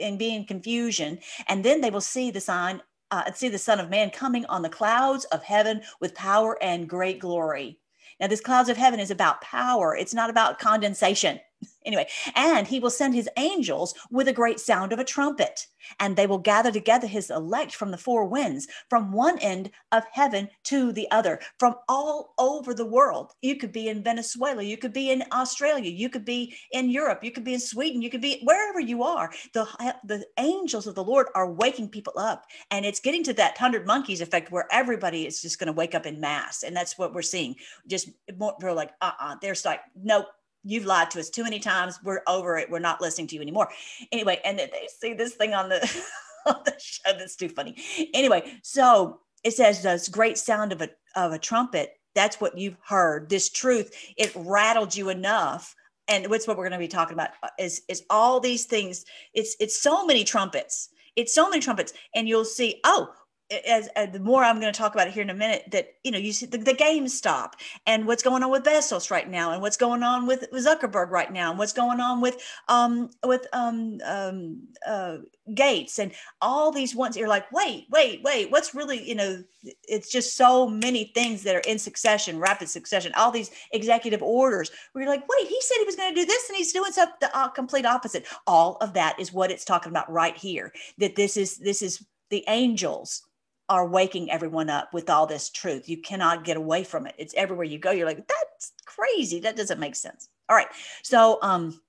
[0.00, 1.18] and be in confusion.
[1.48, 4.62] And then they will see the sign, uh, see the Son of Man coming on
[4.62, 7.78] the clouds of heaven with power and great glory.
[8.20, 11.40] Now, this clouds of heaven is about power, it's not about condensation.
[11.84, 15.66] Anyway, and he will send his angels with a great sound of a trumpet,
[15.98, 20.04] and they will gather together his elect from the four winds, from one end of
[20.12, 23.32] heaven to the other, from all over the world.
[23.40, 27.24] You could be in Venezuela, you could be in Australia, you could be in Europe,
[27.24, 29.32] you could be in Sweden, you could be wherever you are.
[29.54, 29.66] The,
[30.04, 33.86] the angels of the Lord are waking people up, and it's getting to that hundred
[33.86, 37.14] monkeys effect where everybody is just going to wake up in mass, and that's what
[37.14, 37.56] we're seeing.
[37.86, 39.32] Just more, like, uh, uh-uh.
[39.32, 40.26] uh, there's like, nope
[40.64, 41.98] You've lied to us too many times.
[42.02, 42.70] We're over it.
[42.70, 43.68] We're not listening to you anymore.
[44.12, 45.80] Anyway, and then they see this thing on the,
[46.46, 47.76] on the show that's too funny.
[48.14, 51.94] Anyway, so it says this great sound of a of a trumpet.
[52.14, 53.28] That's what you've heard.
[53.28, 55.74] This truth, it rattled you enough
[56.08, 59.56] and what's what we're going to be talking about is is all these things it's
[59.60, 63.08] it's so many trumpets it's so many trumpets and you'll see oh
[63.50, 65.94] as, as, the more I'm going to talk about it here in a minute, that
[66.04, 67.56] you know, you see the, the games stop,
[67.86, 71.10] and what's going on with Bezos right now, and what's going on with, with Zuckerberg
[71.10, 75.18] right now, and what's going on with um with um um uh,
[75.54, 77.16] Gates, and all these ones.
[77.16, 79.42] You're like, wait, wait, wait, what's really you know?
[79.84, 83.12] It's just so many things that are in succession, rapid succession.
[83.14, 86.26] All these executive orders, where you're like, wait, he said he was going to do
[86.26, 88.26] this, and he's doing something the uh, complete opposite.
[88.46, 90.72] All of that is what it's talking about right here.
[90.98, 93.22] That this is this is the angels
[93.68, 95.88] are waking everyone up with all this truth.
[95.88, 97.14] You cannot get away from it.
[97.18, 97.90] It's everywhere you go.
[97.90, 99.40] You're like, that's crazy.
[99.40, 100.28] That doesn't make sense.
[100.48, 100.68] All right.
[101.02, 101.80] So, um,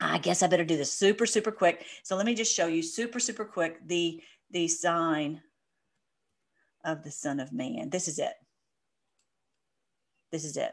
[0.00, 1.86] I guess I better do this super, super quick.
[2.02, 5.40] So let me just show you super, super quick the the sign
[6.84, 7.90] of the Son of Man.
[7.90, 8.34] This is it.
[10.30, 10.72] This is it.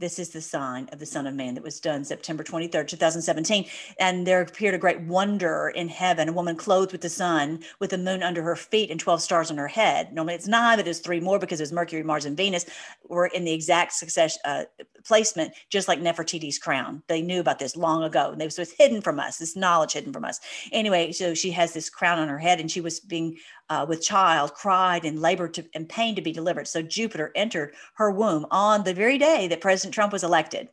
[0.00, 3.66] This is the sign of the Son of Man that was done September 23rd, 2017.
[3.98, 7.90] And there appeared a great wonder in heaven a woman clothed with the sun, with
[7.90, 10.12] the moon under her feet and 12 stars on her head.
[10.12, 12.64] Normally it's nine, but it's three more because it was Mercury, Mars, and Venus
[13.08, 14.64] were in the exact success uh,
[15.04, 17.02] placement, just like Nefertiti's crown.
[17.08, 18.30] They knew about this long ago.
[18.30, 20.38] And it was hidden from us, this knowledge hidden from us.
[20.70, 23.36] Anyway, so she has this crown on her head and she was being
[23.70, 26.66] uh, with child, cried and labored to, and pain to be delivered.
[26.66, 30.68] So Jupiter entered her womb on the very day that President Trump was elected.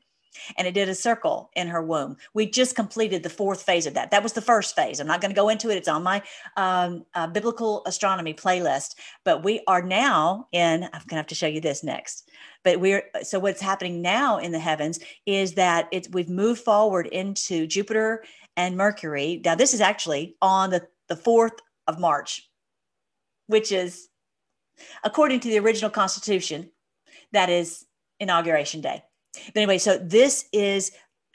[0.57, 2.17] And it did a circle in her womb.
[2.33, 4.11] We just completed the fourth phase of that.
[4.11, 4.99] That was the first phase.
[4.99, 5.77] I'm not going to go into it.
[5.77, 6.21] It's on my
[6.57, 8.95] um, uh, biblical astronomy playlist.
[9.23, 12.29] But we are now in, I'm going to have to show you this next.
[12.63, 17.07] But we're, so what's happening now in the heavens is that it's, we've moved forward
[17.07, 18.23] into Jupiter
[18.57, 19.41] and Mercury.
[19.43, 22.49] Now, this is actually on the, the 4th of March
[23.47, 24.09] which is,
[25.03, 26.69] according to the original Constitution,
[27.31, 27.85] that is
[28.19, 29.03] Inauguration Day.
[29.47, 30.91] But anyway, so this is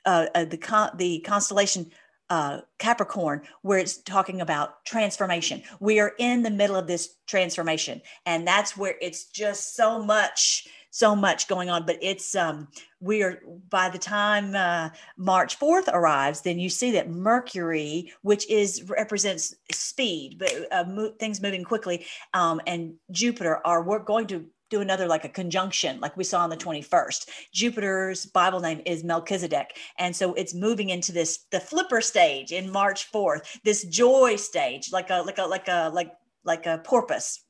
[0.07, 1.91] uh, uh, the con- the constellation
[2.31, 5.63] uh, Capricorn, where it's talking about transformation.
[5.81, 10.69] We are in the middle of this transformation, and that's where it's just so much
[10.91, 12.69] so much going on but it's um
[13.01, 18.49] we are by the time uh, march 4th arrives then you see that mercury which
[18.51, 24.27] is represents speed but uh, mo- things moving quickly um, and jupiter are we're going
[24.27, 28.81] to do another like a conjunction like we saw on the 21st jupiter's bible name
[28.87, 33.85] is melchizedek and so it's moving into this the flipper stage in march 4th this
[33.85, 36.13] joy stage like a like a like a like
[36.45, 37.41] like a porpoise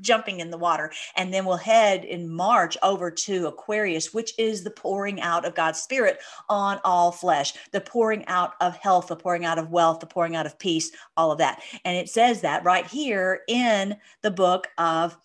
[0.00, 0.92] jumping in the water.
[1.16, 5.54] And then we'll head in March over to Aquarius, which is the pouring out of
[5.54, 10.00] God's Spirit on all flesh, the pouring out of health, the pouring out of wealth,
[10.00, 11.62] the pouring out of peace, all of that.
[11.84, 15.16] And it says that right here in the book of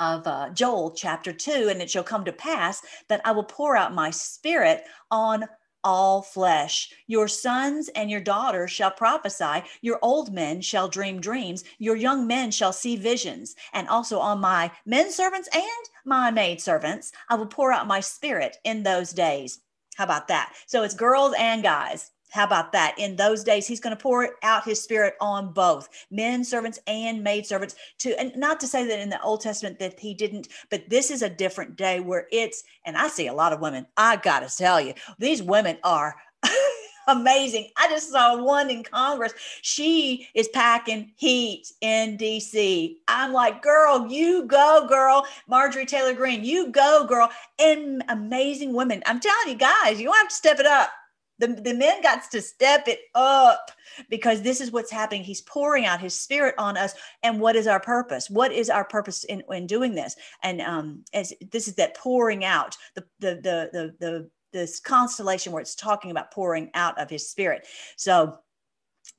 [0.00, 3.76] of uh, Joel chapter 2 and it shall come to pass that I will pour
[3.76, 5.44] out my spirit on
[5.84, 6.92] all flesh.
[7.06, 9.62] Your sons and your daughters shall prophesy.
[9.82, 11.62] Your old men shall dream dreams.
[11.78, 13.54] Your young men shall see visions.
[13.72, 15.64] And also on my men servants and
[16.04, 19.60] my maid servants, I will pour out my spirit in those days.
[19.96, 20.54] How about that?
[20.66, 22.10] So it's girls and guys.
[22.34, 22.96] How about that?
[22.98, 27.22] In those days, he's going to pour out his spirit on both men servants and
[27.22, 27.76] maid servants.
[28.00, 31.12] To and not to say that in the Old Testament that he didn't, but this
[31.12, 32.64] is a different day where it's.
[32.84, 33.86] And I see a lot of women.
[33.96, 36.16] I got to tell you, these women are
[37.06, 37.68] amazing.
[37.76, 39.32] I just saw one in Congress.
[39.62, 42.96] She is packing heat in DC.
[43.06, 45.24] I'm like, girl, you go, girl.
[45.46, 47.30] Marjorie Taylor Greene, you go, girl.
[47.60, 49.04] And amazing women.
[49.06, 50.90] I'm telling you guys, you have to step it up.
[51.38, 53.70] The, the men got to step it up
[54.08, 55.24] because this is what's happening.
[55.24, 56.94] He's pouring out his spirit on us.
[57.22, 58.30] And what is our purpose?
[58.30, 60.14] What is our purpose in, in doing this?
[60.42, 65.52] And um, as this is that pouring out, the the the the, the this constellation
[65.52, 67.66] where it's talking about pouring out of his spirit.
[67.96, 68.38] So,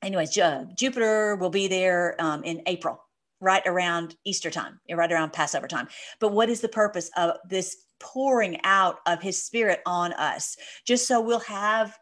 [0.02, 0.30] anyways,
[0.74, 2.98] Jupiter will be there um, in April,
[3.40, 5.88] right around Easter time, right around Passover time.
[6.20, 10.56] But what is the purpose of this pouring out of his spirit on us?
[10.86, 11.96] Just so we'll have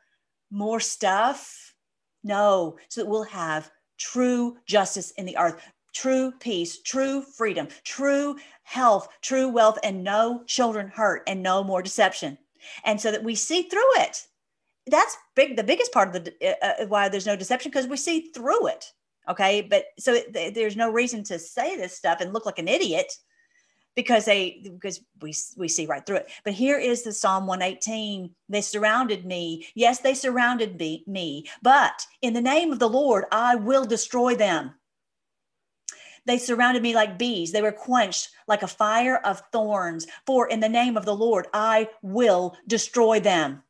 [0.55, 1.75] more stuff?
[2.23, 5.61] No, so that we'll have true justice in the earth,
[5.95, 11.83] true peace, true freedom, true health, true wealth, and no children hurt and no more
[11.83, 12.39] deception.
[12.85, 14.27] And so that we see through it.
[14.87, 17.97] That's big, the biggest part of the uh, uh why there's no deception because we
[17.97, 18.93] see through it.
[19.29, 19.63] Okay.
[19.63, 23.13] But so it, there's no reason to say this stuff and look like an idiot
[23.95, 26.31] because they because we we see right through it.
[26.45, 28.31] But here is the Psalm 118.
[28.49, 29.67] They surrounded me.
[29.75, 34.35] Yes, they surrounded me, me, but in the name of the Lord, I will destroy
[34.35, 34.75] them.
[36.27, 37.53] They surrounded me like bees.
[37.53, 40.07] They were quenched like a fire of thorns.
[40.27, 43.63] For in the name of the Lord, I will destroy them.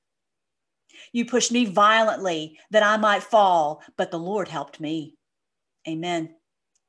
[1.13, 5.15] You pushed me violently that I might fall, but the Lord helped me.
[5.89, 6.35] Amen.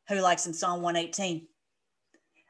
[0.10, 1.48] Who likes in Psalm 118?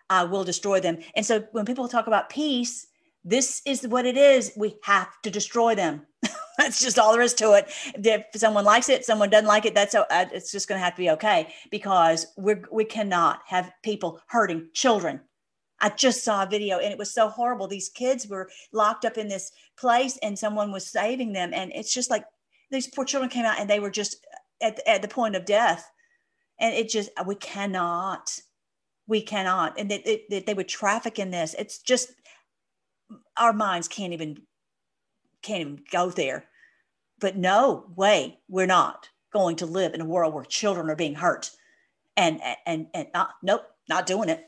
[0.10, 1.00] I will destroy them.
[1.16, 2.88] And so when people talk about peace,
[3.24, 4.52] this is what it is.
[4.56, 6.06] We have to destroy them.
[6.58, 7.72] that's just all there is to it.
[7.96, 10.94] If someone likes it, someone doesn't like it, that's uh, it's just going to have
[10.96, 15.22] to be okay because we we cannot have people hurting children.
[15.82, 17.68] I just saw a video and it was so horrible.
[17.68, 21.94] These kids were locked up in this place and someone was saving them, and it's
[21.94, 22.26] just like
[22.72, 24.26] these poor children came out and they were just
[24.62, 25.90] at at the point of death,
[26.60, 28.40] and it just we cannot
[29.08, 31.56] we cannot and that they, they would traffic in this.
[31.58, 32.12] It's just
[33.38, 34.42] our minds can't even
[35.42, 36.46] can't even go there.
[37.20, 41.16] But no way we're not going to live in a world where children are being
[41.16, 41.52] hurt
[42.18, 44.46] and and and not, nope not doing it.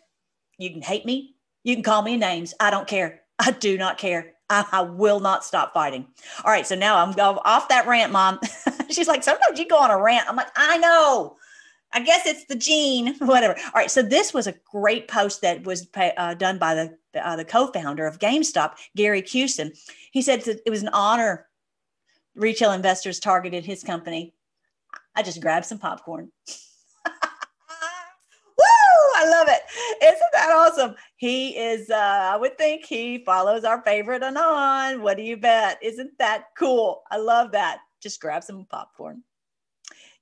[0.58, 1.36] You can hate me.
[1.64, 2.54] You can call me names.
[2.60, 3.22] I don't care.
[3.40, 4.34] I do not care.
[4.50, 6.08] I, I will not stop fighting.
[6.44, 8.40] All right so now i'm go off that rant mom.
[8.90, 10.28] She's like sometimes you go on a rant.
[10.28, 11.38] I'm like i know
[11.94, 13.56] I guess it's the gene, whatever.
[13.58, 13.92] All right.
[13.92, 18.06] So this was a great post that was uh, done by the uh, the co-founder
[18.06, 19.78] of GameStop, Gary Kusin.
[20.12, 21.48] He said it was an honor
[22.36, 24.34] retail investors targeted his company.
[25.16, 26.32] I just grabbed some popcorn.
[27.08, 28.64] Woo!
[29.16, 29.62] I love it.
[30.04, 30.96] Isn't that awesome?
[31.16, 35.02] He is, uh, I would think he follows our favorite Anon.
[35.02, 35.80] What do you bet?
[35.82, 37.02] Isn't that cool?
[37.10, 37.80] I love that.
[38.02, 39.24] Just grab some popcorn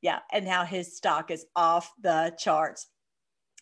[0.06, 2.86] yeah, and now his stock is off the charts.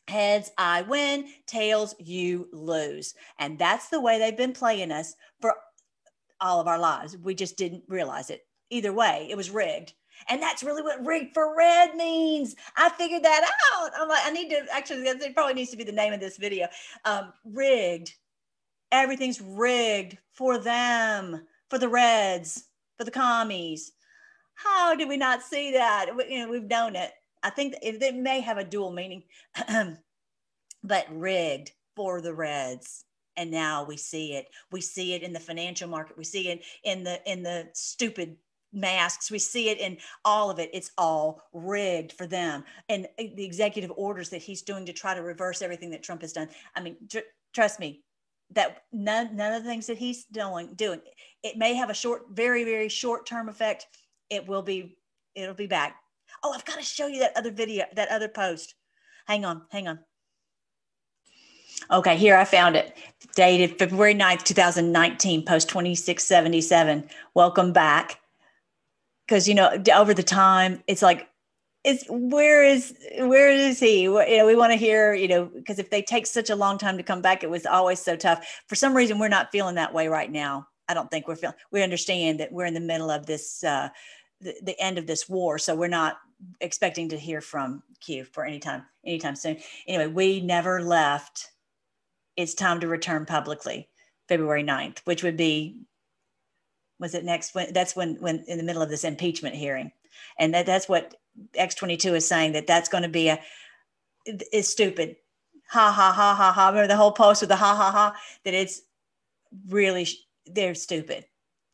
[0.10, 1.30] Heads, I win.
[1.48, 3.14] Tails, you lose.
[3.40, 5.56] And that's the way they've been playing us for
[6.42, 7.18] all of our lives.
[7.18, 8.42] We just didn't realize it.
[8.70, 9.94] Either way, it was rigged.
[10.28, 12.58] And that's really what rigged for red means.
[12.76, 13.92] I figured that out.
[13.98, 16.36] I'm like, I need to actually, it probably needs to be the name of this
[16.36, 16.68] video.
[17.06, 18.14] Um, rigged.
[18.92, 22.66] Everything's rigged for them, for the reds,
[22.98, 23.94] for the commies
[24.56, 26.16] how do we not see that?
[26.16, 27.12] We, you know, we've known it.
[27.42, 29.24] I think it, it may have a dual meaning,
[30.84, 33.06] but rigged for the Reds.
[33.36, 34.48] And now we see it.
[34.72, 36.18] We see it in the financial market.
[36.18, 38.38] We see it in the in the stupid
[38.72, 39.32] masks.
[39.32, 40.70] We see it in all of it.
[40.74, 42.63] It's all rigged for them.
[42.89, 46.22] And uh, the executive orders that he's doing to try to reverse everything that Trump
[46.22, 46.50] has done.
[46.76, 47.20] I mean, tr-
[47.54, 48.04] trust me,
[48.52, 51.02] that none, none of the things that he's doing, doing,
[51.44, 53.88] it may have a short, very, very short term effect
[54.34, 54.98] it will be
[55.36, 55.98] it'll be back.
[56.43, 58.76] Oh i've got to show you that other video that other post.
[59.28, 60.00] Hang on hang on.
[61.91, 62.98] Okay here i found it.
[63.36, 68.19] Dated february 9th 2019 post 2677 welcome back.
[69.26, 71.30] Because you know over the time it's like
[71.84, 74.02] it's where is where is he?
[74.04, 76.78] You know we want to hear you know because if they take such a long
[76.78, 78.62] time to come back it was always so tough.
[78.67, 80.67] For some reason we're not feeling that way right now.
[80.88, 83.89] I don't think we're feeling we understand that we're in the middle of this uh
[84.44, 85.58] the, the end of this war.
[85.58, 86.18] So we're not
[86.62, 89.58] expecting to hear from Kiev for any time, anytime soon.
[89.88, 91.50] Anyway, we never left.
[92.36, 93.90] It's time to return publicly,
[94.28, 95.82] February 9th, which would be,
[97.00, 97.56] was it next?
[97.56, 99.92] When, that's when, when in the middle of this impeachment hearing.
[100.38, 101.16] And that, that's what
[101.58, 103.40] X22 is saying that that's going to be a,
[104.52, 105.16] is stupid.
[105.70, 106.68] Ha ha ha ha ha.
[106.70, 108.82] Remember the whole post with the ha ha ha, that it's
[109.70, 110.08] really,
[110.46, 111.26] they're stupid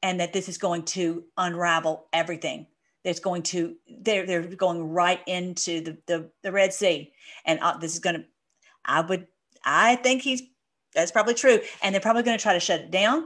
[0.01, 2.67] and that this is going to unravel everything.
[3.03, 7.13] It's going to they're they're going right into the the, the red sea.
[7.45, 8.25] And uh, this is going to
[8.85, 9.27] i would
[9.65, 10.41] i think he's
[10.93, 11.59] that's probably true.
[11.81, 13.25] And they're probably going to try to shut it down.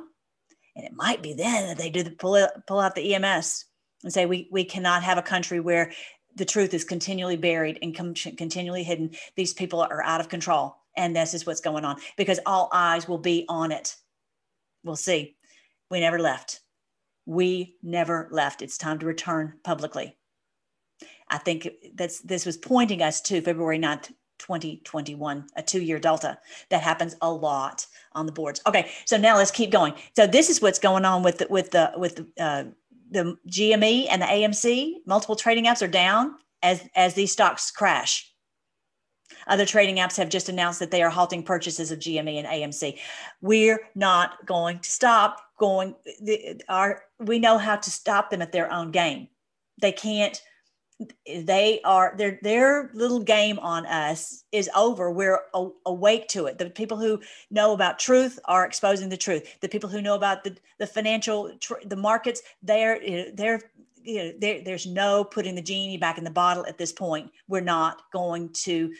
[0.75, 3.65] And it might be then that they do the pull, pull out the ems
[4.03, 5.91] and say we we cannot have a country where
[6.35, 9.11] the truth is continually buried and com- continually hidden.
[9.35, 10.75] These people are out of control.
[10.95, 13.95] And this is what's going on because all eyes will be on it.
[14.83, 15.37] We'll see.
[15.89, 16.59] We never left
[17.25, 18.61] we never left.
[18.61, 20.17] It's time to return publicly.
[21.29, 26.37] I think that's this was pointing us to February 9th, 2021, a two-year delta.
[26.69, 28.61] That happens a lot on the boards.
[28.67, 29.93] Okay, so now let's keep going.
[30.15, 32.63] So this is what's going on with the, with the with the, uh,
[33.09, 34.95] the GME and the AMC.
[35.05, 38.29] Multiple trading apps are down as as these stocks crash.
[39.47, 42.99] Other trading apps have just announced that they are halting purchases of GME and AMC.
[43.41, 45.95] We're not going to stop going.
[46.67, 49.29] Our we know how to stop them at their own game.
[49.81, 50.41] They can't
[51.27, 56.57] they are their their little game on us is over we're a, awake to it
[56.57, 60.43] the people who know about truth are exposing the truth the people who know about
[60.43, 62.99] the the financial tr- the markets they're
[63.33, 63.59] they're
[64.03, 67.31] you know, there, there's no putting the genie back in the bottle at this point.
[67.47, 68.93] We're not going to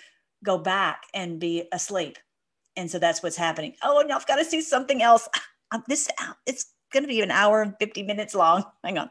[0.44, 2.18] go back and be asleep.
[2.76, 3.76] And so that's what's happening.
[3.84, 5.28] Oh, and I've got to see something else.
[5.88, 6.10] This
[6.46, 8.64] it's going to be an hour and 50 minutes long.
[8.84, 9.10] Hang on.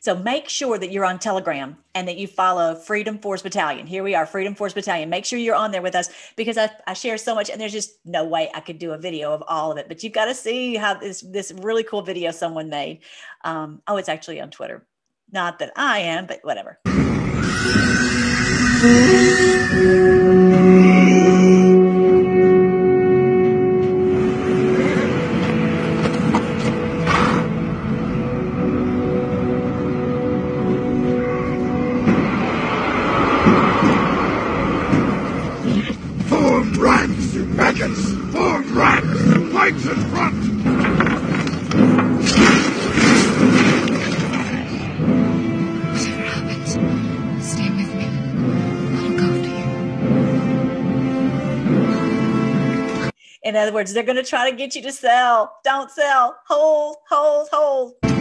[0.00, 3.86] So make sure that you're on Telegram and that you follow Freedom Force Battalion.
[3.86, 5.10] Here we are, Freedom Force Battalion.
[5.10, 7.72] Make sure you're on there with us because I, I share so much and there's
[7.72, 9.88] just no way I could do a video of all of it.
[9.88, 13.00] But you've got to see how this this really cool video someone made.
[13.44, 14.86] Um, oh, it's actually on Twitter.
[15.30, 16.78] Not that I am, but whatever.
[53.68, 55.58] Other words, they're going to try to get you to sell.
[55.62, 56.38] Don't sell.
[56.46, 58.17] Hold, hold, hold.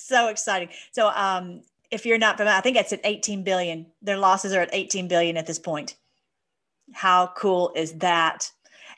[0.00, 0.68] So exciting.
[0.92, 3.86] So, um, if you're not familiar, I think it's at 18 billion.
[4.02, 5.96] Their losses are at 18 billion at this point.
[6.92, 8.50] How cool is that?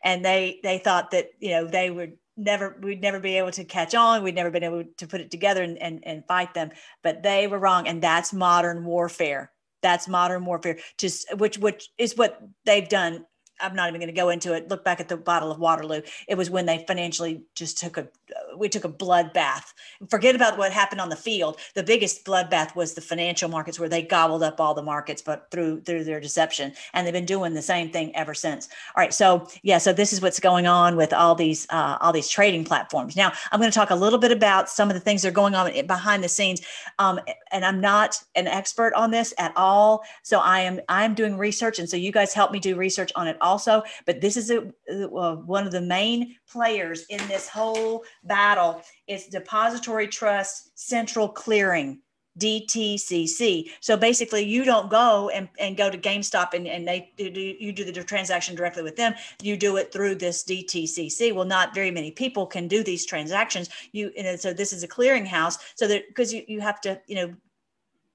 [0.03, 3.65] And they they thought that you know they would never we'd never be able to
[3.65, 4.23] catch on.
[4.23, 6.71] We'd never been able to put it together and and, and fight them.
[7.03, 9.53] But they were wrong, and that's modern warfare.
[9.83, 10.79] That's modern warfare.
[10.99, 13.25] Just which which is what they've done
[13.61, 14.69] I'm not even going to go into it.
[14.69, 16.03] Look back at the Battle of Waterloo.
[16.29, 18.09] It was when they financially just took a
[18.57, 19.73] we took a bloodbath.
[20.09, 21.59] Forget about what happened on the field.
[21.75, 25.49] The biggest bloodbath was the financial markets where they gobbled up all the markets, but
[25.51, 26.73] through through their deception.
[26.93, 28.69] And they've been doing the same thing ever since.
[28.97, 29.13] All right.
[29.13, 32.65] So yeah, so this is what's going on with all these uh, all these trading
[32.65, 33.17] platforms.
[33.17, 35.33] Now I'm going to talk a little bit about some of the things that are
[35.33, 36.61] going on behind the scenes.
[36.99, 37.21] Um,
[37.53, 40.03] and I'm not an expert on this at all.
[40.23, 43.29] So I am I'm doing research, and so you guys help me do research on
[43.29, 43.83] it also.
[44.05, 49.29] But this is a, uh, one of the main players in this whole battle It's
[49.29, 52.01] Depository Trust Central Clearing.
[52.39, 53.71] DTCC.
[53.81, 57.73] So basically, you don't go and, and go to GameStop and, and they do, you
[57.73, 59.15] do the transaction directly with them.
[59.43, 61.35] You do it through this DTCC.
[61.35, 63.71] Well, not very many people can do these transactions.
[63.93, 65.59] You, and so this is a clearinghouse.
[65.77, 67.35] So that because you, you have to, you know,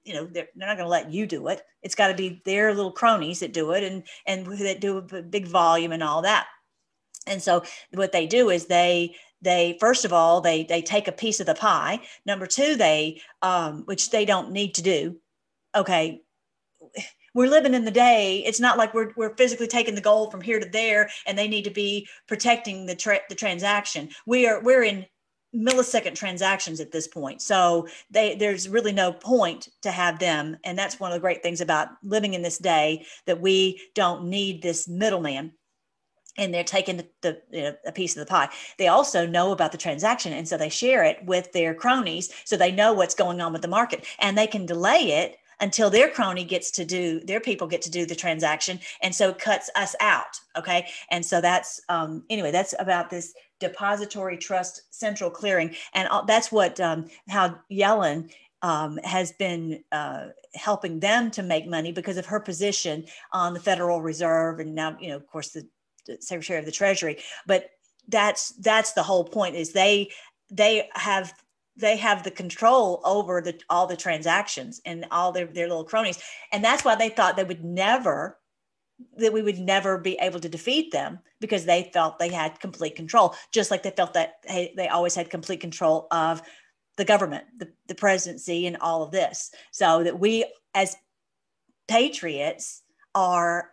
[0.04, 1.62] you know they're, they're not going to let you do it.
[1.82, 5.22] It's got to be their little cronies that do it and and that do a
[5.22, 6.46] big volume and all that.
[7.26, 11.12] And so what they do is they they first of all they they take a
[11.12, 12.00] piece of the pie.
[12.26, 15.16] Number two they um, which they don't need to do.
[15.74, 16.22] Okay.
[17.34, 18.44] We're living in the day.
[18.44, 21.48] It's not like we're, we're physically taking the gold from here to there and they
[21.48, 24.10] need to be protecting the tra- the transaction.
[24.26, 25.06] We are we're in
[25.54, 27.42] millisecond transactions at this point.
[27.42, 30.56] So they, there's really no point to have them.
[30.64, 34.24] And that's one of the great things about living in this day that we don't
[34.24, 35.52] need this middleman.
[36.38, 38.48] And they're taking the, you know, a piece of the pie.
[38.78, 42.56] They also know about the transaction, and so they share it with their cronies, so
[42.56, 46.10] they know what's going on with the market, and they can delay it until their
[46.10, 49.70] crony gets to do their people get to do the transaction and so it cuts
[49.74, 50.86] us out okay?
[51.10, 56.52] And so that's um, anyway that's about this depository trust central clearing and all, that's
[56.52, 58.30] what um, how yellen
[58.62, 63.60] um, has been uh, helping them to make money because of her position on the
[63.60, 65.66] federal reserve and now you know of course the,
[66.06, 67.18] the secretary of the treasury.
[67.46, 67.70] But
[68.08, 70.10] that's that's the whole point is they
[70.50, 71.32] they have
[71.76, 76.22] they have the control over the all the transactions and all their, their little cronies.
[76.52, 78.38] And that's why they thought they would never
[79.16, 82.94] that we would never be able to defeat them because they felt they had complete
[82.94, 86.42] control just like they felt that hey, they always had complete control of
[86.96, 89.50] the government the, the presidency and all of this.
[89.70, 90.44] So that we
[90.74, 90.96] as
[91.88, 92.82] patriots
[93.14, 93.70] are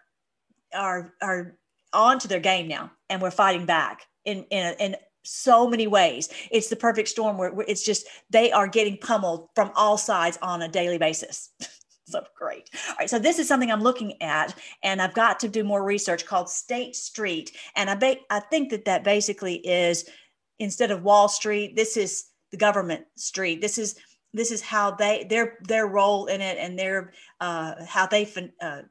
[0.74, 1.58] are are
[1.92, 6.30] on to their game now and we're fighting back in in, in so many ways.
[6.52, 10.62] It's the perfect storm where, it's just they are getting pummeled from all sides on
[10.62, 11.52] a daily basis.
[12.06, 12.70] so great.
[12.90, 15.84] All right, so this is something I'm looking at, and I've got to do more
[15.84, 20.10] research called State Street, and I ba- I think that that basically is
[20.58, 23.62] instead of Wall Street, this is the government street.
[23.62, 23.96] This is
[24.34, 28.28] this is how they their their role in it and their uh, how they
[28.62, 28.82] uh,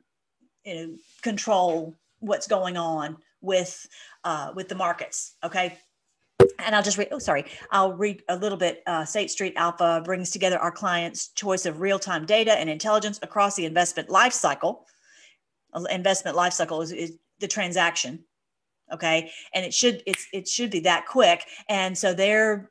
[0.64, 3.86] you know control what's going on with
[4.24, 5.36] uh, with the markets.
[5.44, 5.78] Okay,
[6.58, 8.82] and I'll just read, oh, sorry, I'll read a little bit.
[8.86, 13.18] Uh, State Street Alpha brings together our clients' choice of real time data and intelligence
[13.22, 14.86] across the investment life cycle.
[15.72, 18.24] Uh, investment life cycle is, is the transaction.
[18.92, 19.30] Okay.
[19.54, 21.44] And it should, it's, it should be that quick.
[21.68, 22.70] And so they're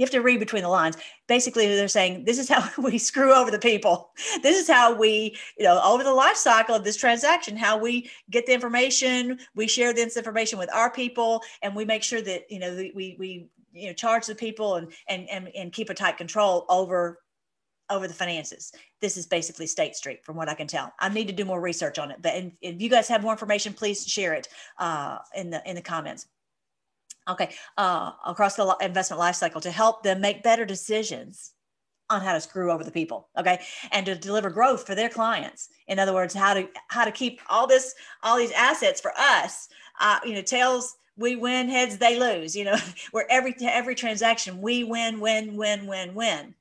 [0.00, 0.96] you have to read between the lines.
[1.28, 4.12] Basically, they're saying this is how we screw over the people.
[4.42, 8.08] This is how we, you know, over the life cycle of this transaction, how we
[8.30, 12.50] get the information, we share this information with our people, and we make sure that
[12.50, 15.94] you know we we you know charge the people and and and, and keep a
[15.94, 17.20] tight control over
[17.90, 18.72] over the finances.
[19.02, 20.94] This is basically State Street, from what I can tell.
[20.98, 22.32] I need to do more research on it, but
[22.62, 24.48] if you guys have more information, please share it
[24.78, 26.26] uh, in the in the comments
[27.32, 31.52] okay, uh, across the investment life cycle to help them make better decisions
[32.10, 33.60] on how to screw over the people okay?
[33.92, 35.68] And to deliver growth for their clients.
[35.86, 39.68] In other words how to how to keep all this all these assets for us
[40.00, 42.76] uh, you know tails we win heads they lose you know?
[43.12, 46.54] Where every every transaction we win win win win win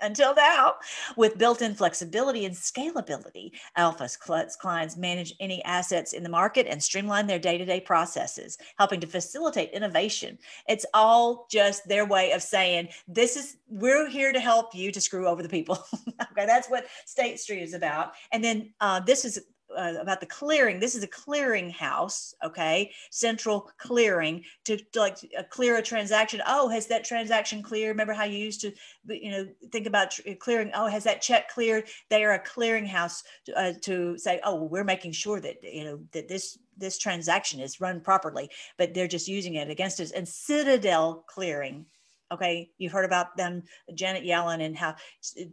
[0.00, 0.74] until now.
[1.16, 6.82] With built in flexibility and scalability, Alpha's clients manage any assets in the market and
[6.82, 10.38] streamline their day to day processes, helping to facilitate innovation.
[10.68, 15.00] It's all just their way of saying, This is, we're here to help you to
[15.00, 15.78] screw over the people.
[16.32, 18.12] okay, that's what State Street is about.
[18.32, 19.40] And then uh, this is
[19.76, 20.78] uh, about the clearing.
[20.78, 22.92] This is a clearing house, okay?
[23.10, 26.40] Central clearing to, to like uh, clear a transaction.
[26.46, 27.90] Oh, has that transaction cleared?
[27.90, 28.72] Remember how you used to,
[29.08, 30.70] you know, think about tr- clearing.
[30.74, 31.88] Oh, has that check cleared?
[32.10, 35.56] They are a clearing house to, uh, to say, oh, well, we're making sure that
[35.62, 40.00] you know that this this transaction is run properly, but they're just using it against
[40.00, 40.10] us.
[40.10, 41.86] And Citadel Clearing,
[42.30, 43.62] okay, you've heard about them,
[43.94, 44.96] Janet Yellen, and how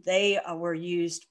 [0.04, 1.26] they uh, were used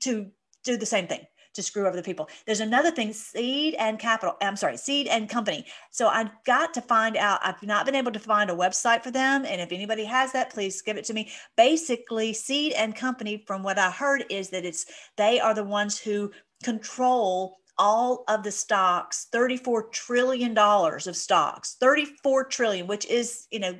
[0.00, 0.30] to
[0.64, 1.24] do the same thing
[1.54, 2.28] to screw over the people.
[2.46, 4.36] There's another thing, Cede and capital.
[4.40, 5.64] I'm sorry, Cede and company.
[5.90, 7.40] So I've got to find out.
[7.42, 9.44] I've not been able to find a website for them.
[9.46, 11.30] And if anybody has that, please give it to me.
[11.56, 14.86] Basically, Cede and company, from what I heard, is that it's
[15.16, 16.30] they are the ones who
[16.62, 23.58] control all of the stocks 34 trillion dollars of stocks 34 trillion which is you
[23.58, 23.74] know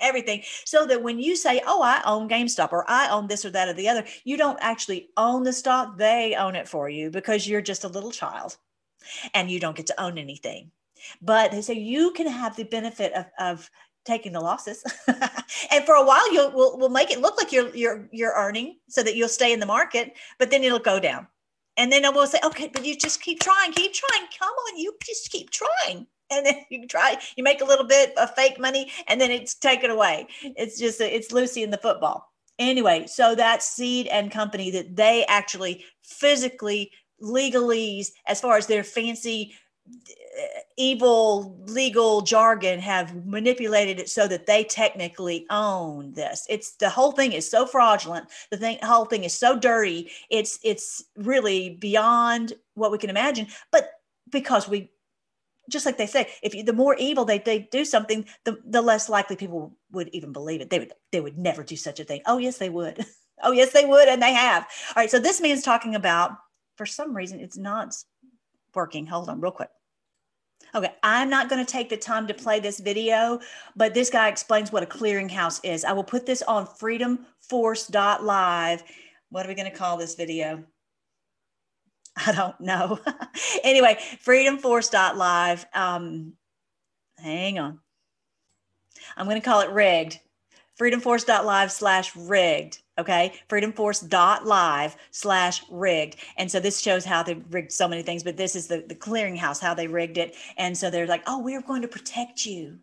[0.00, 3.50] everything so that when you say oh i own gamestop or i own this or
[3.50, 7.10] that or the other you don't actually own the stock they own it for you
[7.10, 8.56] because you're just a little child
[9.34, 10.70] and you don't get to own anything.
[11.22, 13.70] But they say you can have the benefit of, of
[14.04, 14.84] taking the losses.
[15.70, 18.78] And for a while you'll we'll, we'll make it look like you're you're you're earning
[18.88, 21.26] so that you'll stay in the market but then it'll go down.
[21.76, 24.26] And then we'll say okay but you just keep trying keep trying.
[24.38, 28.16] Come on you just keep trying and then you try you make a little bit
[28.18, 30.26] of fake money and then it's taken away.
[30.42, 32.32] It's just it's lucy in the football.
[32.58, 36.90] Anyway so that Cede and company that they actually physically
[37.22, 39.54] legalese as far as their fancy
[39.88, 46.44] uh, evil legal jargon have manipulated it so that they technically own this.
[46.50, 48.26] It's the whole thing is so fraudulent.
[48.50, 50.10] The thing the whole thing is so dirty.
[50.28, 53.46] It's it's really beyond what we can imagine.
[53.70, 53.90] But
[54.30, 54.90] because we
[55.70, 58.82] just like they say, if you, the more evil they, they do something, the, the
[58.82, 60.70] less likely people would even believe it.
[60.70, 62.22] They would they would never do such a thing.
[62.26, 63.04] Oh yes, they would.
[63.42, 64.66] oh yes, they would, and they have.
[64.90, 65.10] All right.
[65.10, 66.32] So this man's talking about.
[66.76, 67.94] For some reason, it's not
[68.74, 69.06] working.
[69.06, 69.70] Hold on, real quick.
[70.74, 73.40] Okay, I'm not going to take the time to play this video,
[73.76, 75.86] but this guy explains what a clearinghouse is.
[75.86, 78.82] I will put this on freedomforce.live
[79.30, 80.64] what are we going to call this video?
[82.24, 82.98] I don't know.
[83.64, 85.66] anyway, freedomforce.live.
[85.74, 86.32] Um,
[87.18, 87.80] hang on.
[89.16, 90.20] I'm going to call it rigged.
[90.80, 92.82] Freedomforce.live slash rigged.
[92.98, 93.32] Okay.
[93.48, 96.16] Freedomforce.live slash rigged.
[96.36, 98.94] And so this shows how they rigged so many things, but this is the, the
[98.94, 100.36] clearinghouse, how they rigged it.
[100.56, 102.78] And so they're like, oh, we're going to protect you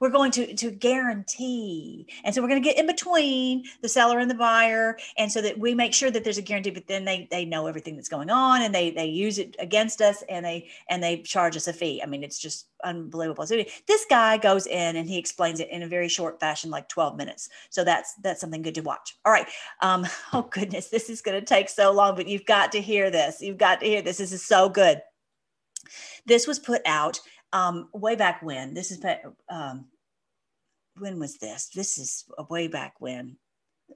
[0.00, 2.06] we're going to to guarantee.
[2.24, 5.40] And so we're going to get in between the seller and the buyer and so
[5.42, 8.08] that we make sure that there's a guarantee but then they they know everything that's
[8.08, 11.68] going on and they they use it against us and they and they charge us
[11.68, 12.02] a fee.
[12.02, 13.46] I mean it's just unbelievable.
[13.46, 16.88] So this guy goes in and he explains it in a very short fashion like
[16.88, 17.48] 12 minutes.
[17.70, 19.16] So that's that's something good to watch.
[19.24, 19.48] All right.
[19.82, 23.10] Um oh goodness this is going to take so long but you've got to hear
[23.10, 23.40] this.
[23.40, 24.18] You've got to hear this.
[24.18, 25.02] This is so good.
[26.26, 27.20] This was put out
[27.52, 28.74] um, way back when.
[28.74, 29.04] This is
[29.48, 29.86] um,
[30.98, 31.68] when was this?
[31.74, 33.36] This is way back when.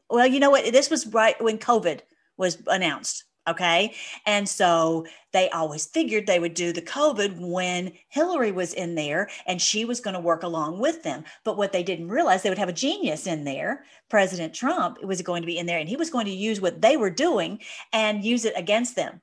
[0.09, 0.72] Well, you know what?
[0.72, 2.00] This was right when COVID
[2.36, 3.24] was announced.
[3.48, 3.94] Okay.
[4.24, 9.28] And so they always figured they would do the COVID when Hillary was in there
[9.46, 11.24] and she was going to work along with them.
[11.44, 13.84] But what they didn't realize, they would have a genius in there.
[14.09, 16.80] President Trump was going to be in there and he was going to use what
[16.80, 17.59] they were doing
[17.92, 19.20] and use it against them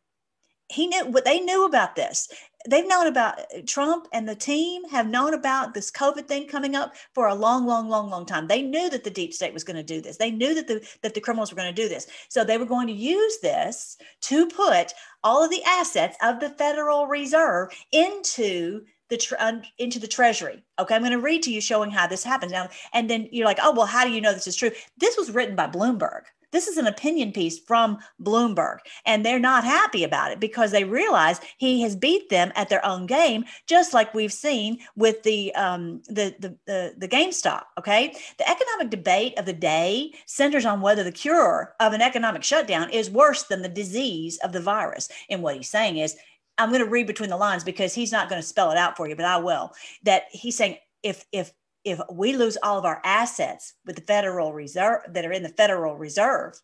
[0.69, 2.29] he knew what they knew about this
[2.67, 6.75] they've known about uh, Trump and the team have known about this COVID thing coming
[6.75, 8.47] up for a long, long, long, long time.
[8.47, 10.17] They knew that the deep state was going to do this.
[10.17, 12.07] They knew that the that the criminals were going to do this.
[12.27, 14.93] So they were going to use this to put
[15.23, 19.37] all of the assets of the Federal Reserve into the tre-
[19.77, 20.63] into the treasury.
[20.79, 22.69] Okay, I'm going to read to you showing how this happens now.
[22.93, 24.71] And then you're like, oh well, how do you know this is true?
[24.97, 26.23] This was written by Bloomberg.
[26.51, 30.83] This is an opinion piece from Bloomberg, and they're not happy about it because they
[30.83, 35.53] realize he has beat them at their own game, just like we've seen with the
[35.55, 37.63] um, the, the the the GameStop.
[37.77, 42.43] Okay, the economic debate of the day centers on whether the cure of an economic
[42.43, 45.09] shutdown is worse than the disease of the virus.
[45.29, 46.15] And what he's saying is,
[46.57, 48.97] I'm going to read between the lines because he's not going to spell it out
[48.97, 49.71] for you, but I will.
[50.03, 51.51] That he's saying if if
[51.89, 55.49] if we lose all of our assets with the Federal Reserve that are in the
[55.49, 56.59] Federal Reserve,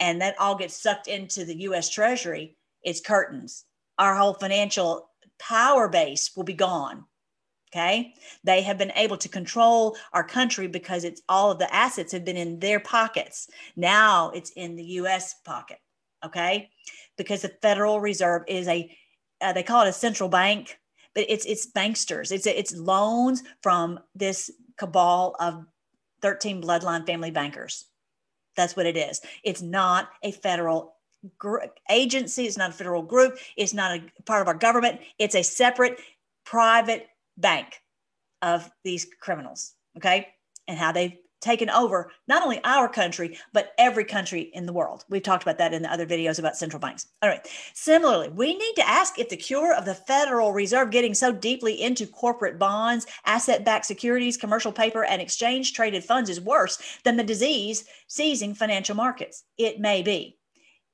[0.00, 3.64] and that all gets sucked into the US Treasury, it's curtains.
[3.98, 7.04] Our whole financial power base will be gone.
[7.72, 8.14] Okay.
[8.44, 12.24] They have been able to control our country because it's all of the assets have
[12.24, 13.48] been in their pockets.
[13.74, 15.78] Now it's in the US pocket.
[16.24, 16.70] Okay.
[17.18, 18.96] Because the Federal Reserve is a,
[19.40, 20.78] uh, they call it a central bank
[21.16, 22.30] but it's it's banksters.
[22.30, 25.64] It's it's loans from this cabal of
[26.20, 27.86] 13 bloodline family bankers.
[28.54, 29.22] That's what it is.
[29.42, 30.94] It's not a federal
[31.38, 32.44] gr- agency.
[32.44, 33.38] It's not a federal group.
[33.56, 35.00] It's not a part of our government.
[35.18, 36.00] It's a separate
[36.44, 37.08] private
[37.38, 37.80] bank
[38.42, 39.72] of these criminals.
[39.96, 40.28] Okay.
[40.68, 45.04] And how they taken over not only our country, but every country in the world.
[45.08, 47.06] We've talked about that in the other videos about central banks.
[47.22, 47.46] All right.
[47.72, 51.80] Similarly, we need to ask if the cure of the Federal Reserve getting so deeply
[51.80, 57.16] into corporate bonds, asset backed securities, commercial paper, and exchange traded funds is worse than
[57.16, 59.44] the disease seizing financial markets.
[59.56, 60.38] It may be.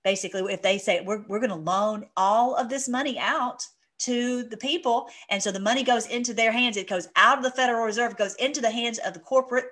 [0.05, 3.67] Basically, if they say we're, we're going to loan all of this money out
[4.05, 5.09] to the people.
[5.31, 6.77] And so the money goes into their hands.
[6.77, 9.67] It goes out of the Federal Reserve, goes into the hands of the corporate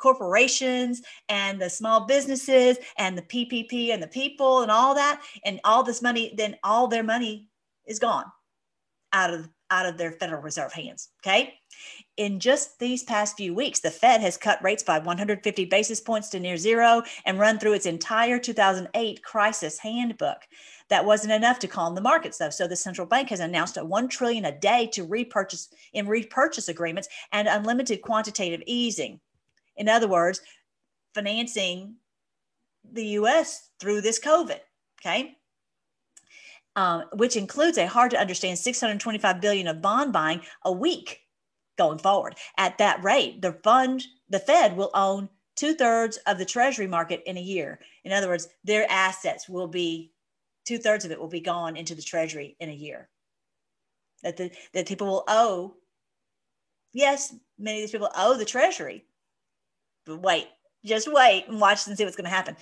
[0.00, 5.60] corporations and the small businesses and the PPP and the people and all that and
[5.64, 7.48] all this money then all their money
[7.86, 8.24] is gone
[9.12, 11.54] out of out of their Federal Reserve hands okay
[12.16, 16.28] in just these past few weeks the Fed has cut rates by 150 basis points
[16.30, 20.38] to near zero and run through its entire 2008 crisis handbook
[20.90, 23.84] that wasn't enough to calm the markets though so the central bank has announced a
[23.84, 29.20] 1 trillion a day to repurchase in repurchase agreements and unlimited quantitative easing
[29.76, 30.40] in other words,
[31.14, 31.96] financing
[32.90, 34.60] the US through this COVID.
[35.00, 35.36] Okay.
[36.76, 41.20] Um, which includes a hard to understand 625 billion of bond buying a week
[41.78, 42.34] going forward.
[42.56, 47.22] At that rate, the fund, the Fed will own two thirds of the treasury market
[47.26, 47.80] in a year.
[48.04, 50.12] In other words, their assets will be
[50.64, 53.08] two thirds of it will be gone into the treasury in a year.
[54.22, 55.74] That the that people will owe.
[56.92, 59.04] Yes, many of these people owe the treasury,
[60.06, 60.48] but wait,
[60.84, 62.56] just wait and watch and see what's going to happen.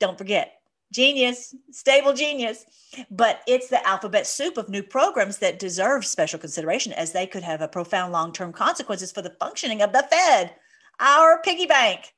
[0.00, 0.60] Don't forget,
[0.92, 2.64] genius, stable genius.
[3.10, 7.42] But it's the alphabet soup of new programs that deserve special consideration as they could
[7.42, 10.54] have a profound long term consequences for the functioning of the Fed,
[11.00, 12.14] our piggy bank,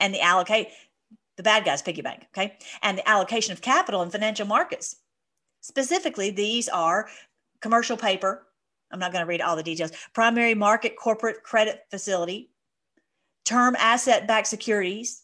[0.00, 0.68] and the allocate
[1.38, 4.96] the bad guys piggy bank, okay, and the allocation of capital in financial markets.
[5.60, 7.08] Specifically, these are
[7.62, 8.46] commercial paper.
[8.90, 9.92] I'm not going to read all the details.
[10.14, 12.50] Primary market corporate credit facility,
[13.44, 15.22] term asset backed securities,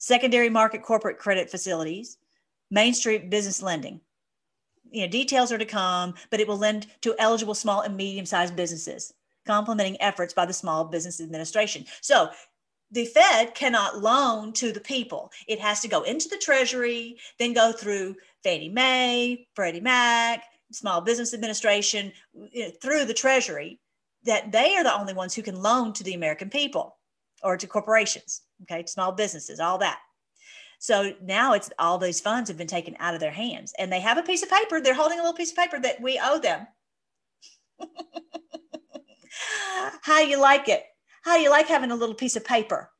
[0.00, 2.16] secondary market corporate credit facilities,
[2.72, 4.00] Main Street business lending.
[4.90, 8.26] You know, details are to come, but it will lend to eligible small and medium
[8.26, 9.14] sized businesses,
[9.46, 11.84] complementing efforts by the Small Business Administration.
[12.00, 12.30] So
[12.90, 15.30] the Fed cannot loan to the people.
[15.46, 20.42] It has to go into the Treasury, then go through Fannie Mae, Freddie Mac,
[20.72, 22.12] Small Business Administration,
[22.50, 23.78] you know, through the Treasury,
[24.24, 26.96] that they are the only ones who can loan to the American people
[27.42, 29.98] or to corporations, okay, small businesses, all that.
[30.78, 34.00] So now it's all these funds have been taken out of their hands and they
[34.00, 34.80] have a piece of paper.
[34.80, 36.66] They're holding a little piece of paper that we owe them.
[40.02, 40.84] How you like it?
[41.22, 42.90] How do you like having a little piece of paper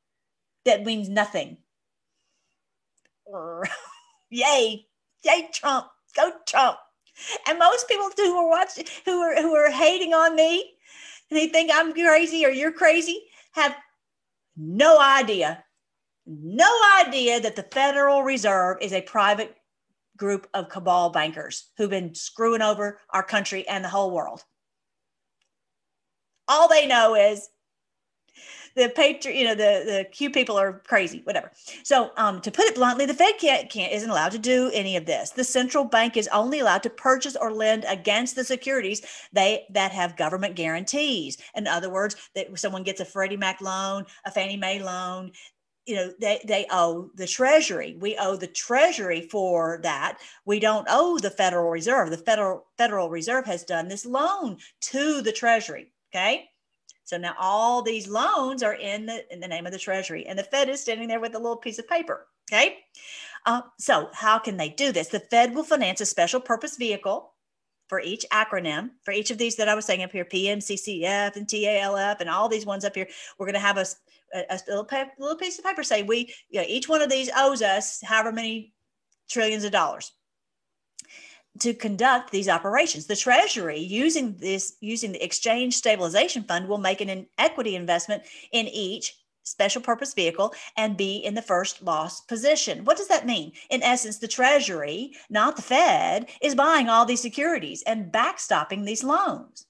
[0.67, 1.57] that means nothing?
[4.31, 4.87] Yay,
[5.25, 6.77] yay, Trump, go Trump.
[7.49, 10.75] And most people who are watching, who are who are hating on me,
[11.29, 13.21] and they think I'm crazy or you're crazy,
[13.53, 13.75] have
[14.57, 15.65] no idea,
[16.27, 16.71] no
[17.01, 19.57] idea that the Federal Reserve is a private
[20.17, 24.45] group of cabal bankers who've been screwing over our country and the whole world.
[26.47, 27.49] All they know is
[28.77, 31.51] the patri, you know, the the Q people are crazy, whatever.
[31.83, 34.97] So, um, to put it bluntly, the Fed can't can't isn't allowed to do any
[34.97, 35.31] of this.
[35.31, 39.03] The central bank is only allowed to purchase or lend against the securities
[39.33, 41.39] they that have government guarantees.
[41.55, 45.33] In other words, that someone gets a Freddie Mac loan, a Fannie Mae loan,
[45.87, 50.87] you know they, they owe the treasury we owe the treasury for that we don't
[50.91, 55.91] owe the federal reserve the federal federal reserve has done this loan to the treasury
[56.15, 56.50] okay
[57.11, 60.39] so now all these loans are in the in the name of the Treasury, and
[60.39, 62.29] the Fed is standing there with a little piece of paper.
[62.49, 62.79] Okay.
[63.47, 65.09] Uh, so how can they do this?
[65.09, 67.33] The Fed will finance a special purpose vehicle
[67.89, 71.49] for each acronym for each of these that I was saying up here, PMCCF and
[71.49, 73.09] TALF, and all these ones up here.
[73.39, 73.87] We're going to have a,
[74.33, 74.87] a, a little,
[75.19, 78.31] little piece of paper say we, you know, each one of these owes us however
[78.31, 78.73] many
[79.29, 80.13] trillions of dollars
[81.59, 83.07] to conduct these operations.
[83.07, 88.23] The Treasury, using this, using the Exchange Stabilization Fund, will make an equity investment
[88.53, 92.85] in each special purpose vehicle and be in the first loss position.
[92.85, 93.53] What does that mean?
[93.71, 99.03] In essence, the Treasury, not the Fed, is buying all these securities and backstopping these
[99.03, 99.67] loans.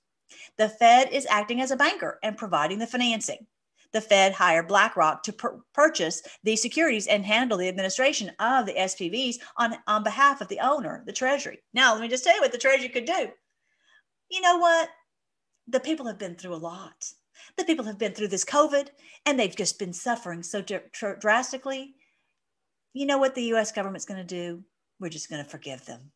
[0.59, 3.47] The Fed is acting as a banker and providing the financing
[3.93, 8.75] the Fed hired BlackRock to pur- purchase these securities and handle the administration of the
[8.75, 11.59] SPVs on, on behalf of the owner, the Treasury.
[11.75, 13.29] Now, let me just tell you what the Treasury could do.
[14.31, 14.89] You know what?
[15.69, 17.05] The people have been through a lot.
[17.57, 18.89] The people have been through this COVID
[19.27, 21.95] and they've just been suffering so dr- drastically.
[22.93, 24.65] You know what the US government's going to do?
[24.99, 26.13] We're just going to forgive them.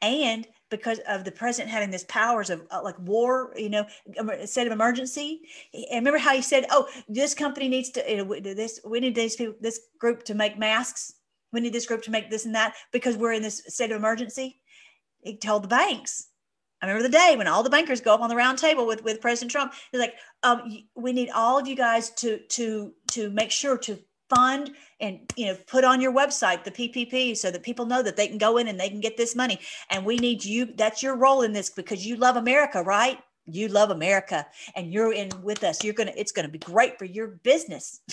[0.00, 3.86] And because of the president having this powers of uh, like war, you know,
[4.44, 5.42] state of emergency.
[5.74, 8.80] And remember how he said, "Oh, this company needs to you know, this.
[8.84, 11.14] We need these people, this group to make masks.
[11.52, 13.96] We need this group to make this and that because we're in this state of
[13.96, 14.60] emergency."
[15.22, 16.28] He told the banks.
[16.82, 19.02] I remember the day when all the bankers go up on the round table with,
[19.02, 19.72] with President Trump.
[19.90, 23.98] He's like, um, "We need all of you guys to to to make sure to
[24.28, 24.70] fund
[25.00, 28.26] and you know put on your website the ppp so that people know that they
[28.26, 29.58] can go in and they can get this money.
[29.90, 33.18] And we need you that's your role in this because you love america right?
[33.46, 35.84] You love america and you're in with us.
[35.84, 38.00] You're gonna it's gonna be great for your business.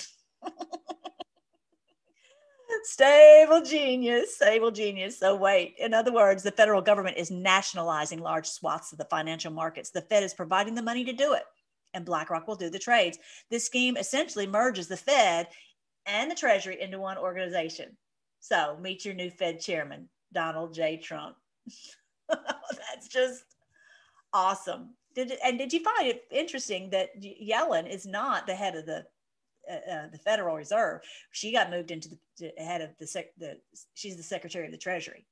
[2.85, 5.19] Stable genius stable genius.
[5.19, 9.51] So wait in other words the federal government is nationalizing large swaths of the financial
[9.51, 9.89] markets.
[9.91, 11.43] The fed is providing the money to do it
[11.93, 13.17] and BlackRock will do the trades.
[13.49, 15.47] This scheme essentially merges the Fed
[16.05, 17.95] and the Treasury into one organization.
[18.39, 20.97] So meet your new Fed chairman, Donald J.
[20.97, 21.35] Trump.
[22.29, 23.43] That's just
[24.33, 24.95] awesome.
[25.15, 29.05] Did and did you find it interesting that Yellen is not the head of the
[29.71, 31.01] uh, uh, the Federal Reserve?
[31.31, 33.27] She got moved into the head of the sec.
[33.37, 33.59] The
[33.93, 35.25] she's the Secretary of the Treasury,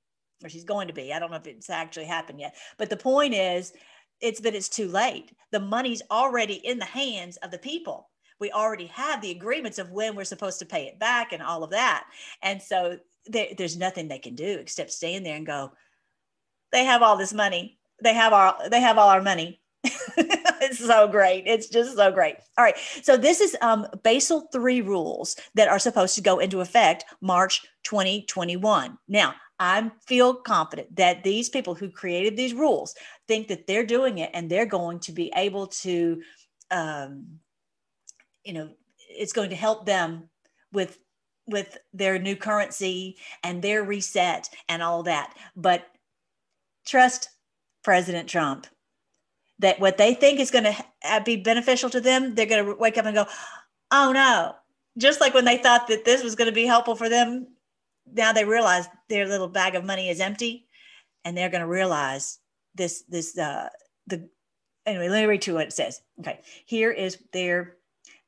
[0.44, 1.12] or she's going to be.
[1.12, 2.56] I don't know if it's actually happened yet.
[2.78, 3.74] But the point is,
[4.22, 5.34] it's that it's too late.
[5.52, 8.11] The money's already in the hands of the people
[8.42, 11.64] we already have the agreements of when we're supposed to pay it back and all
[11.64, 12.08] of that.
[12.42, 15.72] And so there, there's nothing they can do except stand there and go,
[16.74, 17.78] they have all this money.
[18.04, 19.62] They have our, they have all our money.
[19.84, 21.44] it's so great.
[21.46, 22.36] It's just so great.
[22.58, 22.78] All right.
[23.04, 27.62] So this is um, Basel three rules that are supposed to go into effect March
[27.84, 28.98] 2021.
[29.08, 32.96] Now, I feel confident that these people who created these rules
[33.28, 36.22] think that they're doing it and they're going to be able to
[36.72, 37.40] um,
[38.44, 40.30] you know it's going to help them
[40.72, 40.98] with
[41.48, 45.88] with their new currency and their reset and all that but
[46.86, 47.30] trust
[47.84, 48.68] president trump
[49.60, 52.98] that what they think is going to be beneficial to them they're going to wake
[52.98, 53.26] up and go
[53.92, 54.56] oh no
[54.98, 57.48] just like when they thought that this was going to be helpful for them,
[58.14, 60.68] now they realize their little bag of money is empty,
[61.24, 62.40] and they're going to realize
[62.76, 63.70] this this uh
[64.08, 64.30] the
[64.86, 65.10] anyway.
[65.10, 66.02] Let me read to what it says.
[66.20, 67.78] Okay, here is their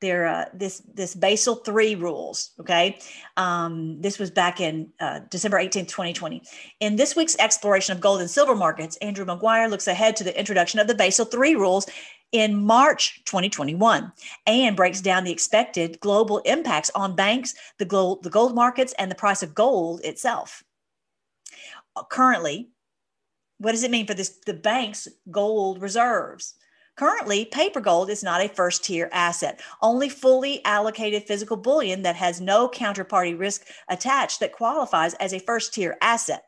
[0.03, 2.51] their uh, this this Basel three rules.
[2.59, 2.99] Okay,
[3.37, 6.43] um, this was back in uh, December 18th, 2020.
[6.81, 10.37] In this week's exploration of gold and silver markets, Andrew Maguire looks ahead to the
[10.37, 11.87] introduction of the Basel three rules
[12.33, 14.11] in March 2021
[14.45, 19.09] and breaks down the expected global impacts on banks, the gold, the gold markets, and
[19.09, 20.63] the price of gold itself.
[22.09, 22.69] Currently,
[23.59, 26.55] what does it mean for this the bank's gold reserves?
[26.95, 29.59] Currently, paper gold is not a first tier asset.
[29.81, 35.39] Only fully allocated physical bullion that has no counterparty risk attached that qualifies as a
[35.39, 36.43] first tier asset.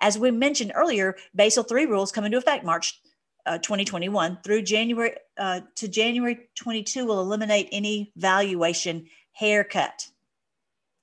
[0.00, 3.00] As we mentioned earlier, Basel III rules come into effect March
[3.46, 10.08] uh, 2021 through January uh, to January 22 will eliminate any valuation haircut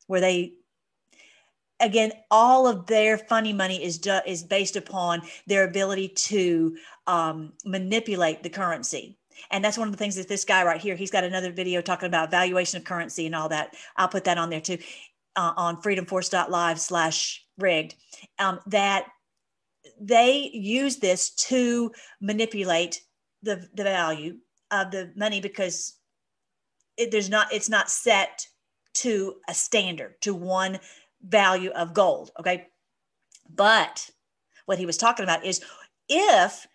[0.08, 0.54] where they
[1.80, 6.76] again all of their funny money is do, is based upon their ability to
[7.08, 9.18] um, manipulate the currency.
[9.52, 11.82] And that's one of the things that this guy right here he's got another video
[11.82, 13.76] talking about valuation of currency and all that.
[13.98, 14.78] I'll put that on there too
[15.36, 17.96] uh, on freedomforce.live slash rigged.
[18.38, 19.08] Um, that
[20.00, 23.02] they use this to manipulate
[23.44, 24.38] the, the value
[24.72, 25.96] of the money because
[26.98, 28.46] it, there's not it's not set
[28.96, 30.80] to a standard to one
[31.22, 32.32] value of gold.
[32.40, 32.68] Okay.
[33.54, 34.10] But
[34.66, 35.62] what he was talking about is
[36.08, 36.68] if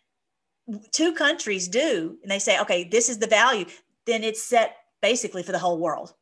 [0.92, 3.66] two countries do and they say, okay, this is the value,
[4.06, 6.14] then it's set basically for the whole world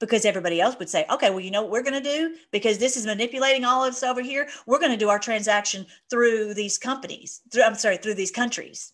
[0.00, 2.34] because everybody else would say, okay, well, you know what we're going to do?
[2.50, 4.48] Because this is manipulating all of us over here.
[4.66, 8.92] We're going to do our transaction through these companies, through, I'm sorry, through these countries.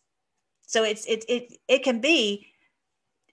[0.66, 2.46] So it's, it, it, it can be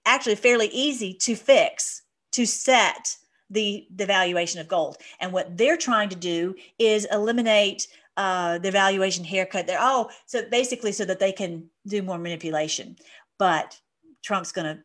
[0.06, 3.18] actually fairly easy to fix, to set
[3.50, 4.98] the the valuation of gold.
[5.20, 7.88] And what they're trying to do is eliminate
[8.18, 9.68] uh, the valuation haircut.
[9.68, 12.98] There, oh, so basically, so that they can do more manipulation.
[13.38, 13.80] But
[14.24, 14.84] Trump's going to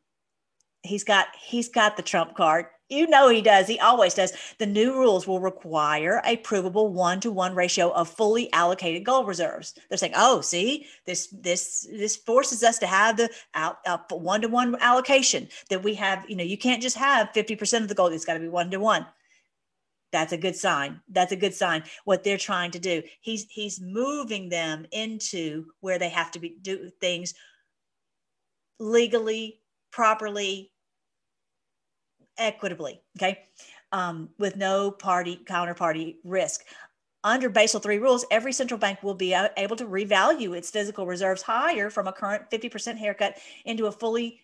[0.83, 3.67] he's got he's got the trump card you know he does.
[3.67, 4.33] He always does.
[4.59, 9.75] The new rules will require a provable one-to-one ratio of fully allocated gold reserves.
[9.89, 14.77] They're saying oh see this this this forces us to have the out uh, one-to-one
[14.81, 16.29] allocation that we have.
[16.29, 19.07] You know you can't just have 50% of the gold it's got to be one-to-one.
[20.13, 21.01] That's a good sign.
[21.09, 21.85] That's a good sign.
[22.05, 26.57] What they're trying to do he's he's moving them into where they have to be
[26.61, 27.35] do things
[28.79, 29.61] legally
[29.91, 30.73] properly
[32.43, 33.45] equitably, okay,
[33.93, 36.65] um, with no party counterparty risk.
[37.25, 41.43] Under Basel III rules, every central bank will be able to revalue its physical reserves
[41.43, 44.41] higher from a current 50% haircut into a fully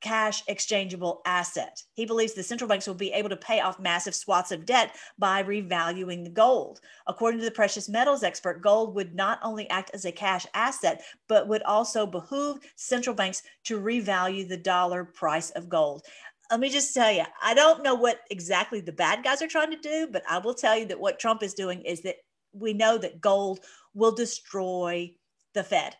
[0.00, 1.82] cash exchangeable asset.
[1.94, 4.96] He believes the central banks will be able to pay off massive swaths of debt
[5.18, 6.80] by revaluing the gold.
[7.06, 11.02] According to the precious metals expert, gold would not only act as a cash asset,
[11.28, 16.02] but would also behoove central banks to revalue the dollar price of gold
[16.50, 19.70] let me just tell you, I don't know what exactly the bad guys are trying
[19.70, 22.16] to do, but I will tell you that what Trump is doing is that
[22.52, 23.60] we know that gold
[23.94, 25.12] will destroy
[25.54, 25.94] the Fed,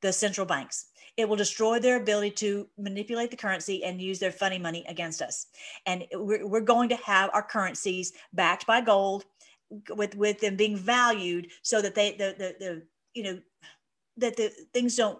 [0.00, 0.86] the central banks.
[1.18, 5.20] It will destroy their ability to manipulate the currency and use their funny money against
[5.20, 5.46] us.
[5.84, 9.24] And we're, we're going to have our currencies backed by gold
[9.90, 12.82] with, with them being valued so that they, the, the, the
[13.14, 13.38] you know,
[14.16, 15.18] that the things don't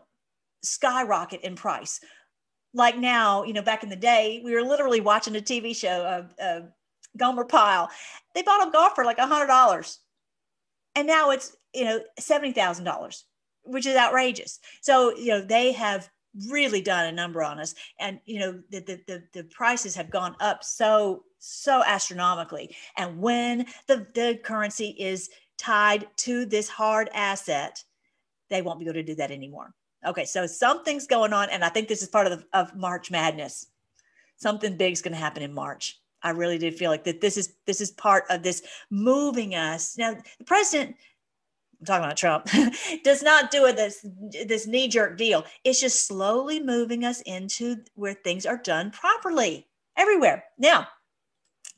[0.62, 2.00] skyrocket in price
[2.78, 6.06] like now, you know, back in the day, we were literally watching a TV show
[6.06, 6.66] of uh,
[7.16, 7.90] Gomer Pyle.
[8.34, 9.98] They bought a golf for like a hundred dollars,
[10.94, 13.24] and now it's you know seventy thousand dollars,
[13.64, 14.60] which is outrageous.
[14.80, 16.08] So you know they have
[16.48, 20.10] really done a number on us, and you know the the the, the prices have
[20.10, 22.74] gone up so so astronomically.
[22.96, 27.82] And when the the currency is tied to this hard asset,
[28.50, 29.74] they won't be able to do that anymore.
[30.06, 33.10] Okay, so something's going on, and I think this is part of, the, of March
[33.10, 33.66] Madness.
[34.36, 36.00] Something big's going to happen in March.
[36.22, 39.96] I really do feel like that this is this is part of this moving us.
[39.96, 40.96] Now, the president,
[41.80, 42.48] I'm talking about Trump,
[43.04, 44.04] does not do it this
[44.46, 45.44] this knee jerk deal.
[45.64, 50.44] It's just slowly moving us into where things are done properly everywhere.
[50.58, 50.88] Now,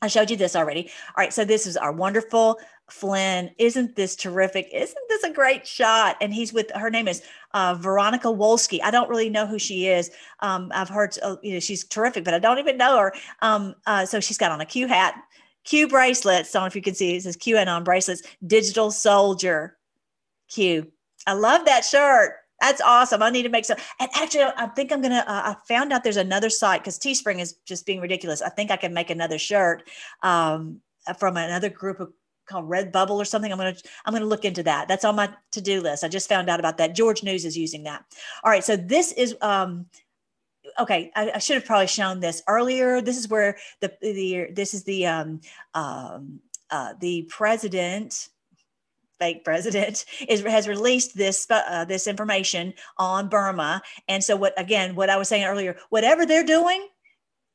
[0.01, 0.89] I showed you this already.
[1.09, 3.51] All right, so this is our wonderful Flynn.
[3.57, 4.69] Isn't this terrific?
[4.73, 6.17] Isn't this a great shot?
[6.19, 7.21] And he's with her name is
[7.53, 8.79] uh, Veronica Wolski.
[8.83, 10.11] I don't really know who she is.
[10.39, 13.13] Um, I've heard uh, you know she's terrific, but I don't even know her.
[13.41, 15.15] Um, uh, so she's got on a Q hat,
[15.63, 16.51] Q bracelets.
[16.51, 18.23] Don't know if you can see it says Q and on bracelets.
[18.45, 19.77] Digital soldier,
[20.49, 20.91] Q.
[21.27, 22.40] I love that shirt.
[22.61, 23.23] That's awesome.
[23.23, 23.77] I need to make some.
[23.99, 25.25] And actually, I think I'm gonna.
[25.27, 28.41] Uh, I found out there's another site because Teespring is just being ridiculous.
[28.41, 29.89] I think I can make another shirt
[30.21, 30.79] um,
[31.17, 32.13] from another group of
[32.45, 33.51] called Redbubble or something.
[33.51, 34.87] I'm gonna I'm gonna look into that.
[34.87, 36.03] That's on my to do list.
[36.03, 36.95] I just found out about that.
[36.95, 38.05] George News is using that.
[38.43, 39.87] All right, so this is um,
[40.79, 41.11] okay.
[41.15, 43.01] I, I should have probably shown this earlier.
[43.01, 45.41] This is where the the this is the um,
[45.73, 46.39] um,
[46.69, 48.29] uh, the president
[49.21, 53.81] fake president is has released this uh, this information on Burma.
[54.07, 56.87] And so what again, what I was saying earlier, whatever they're doing,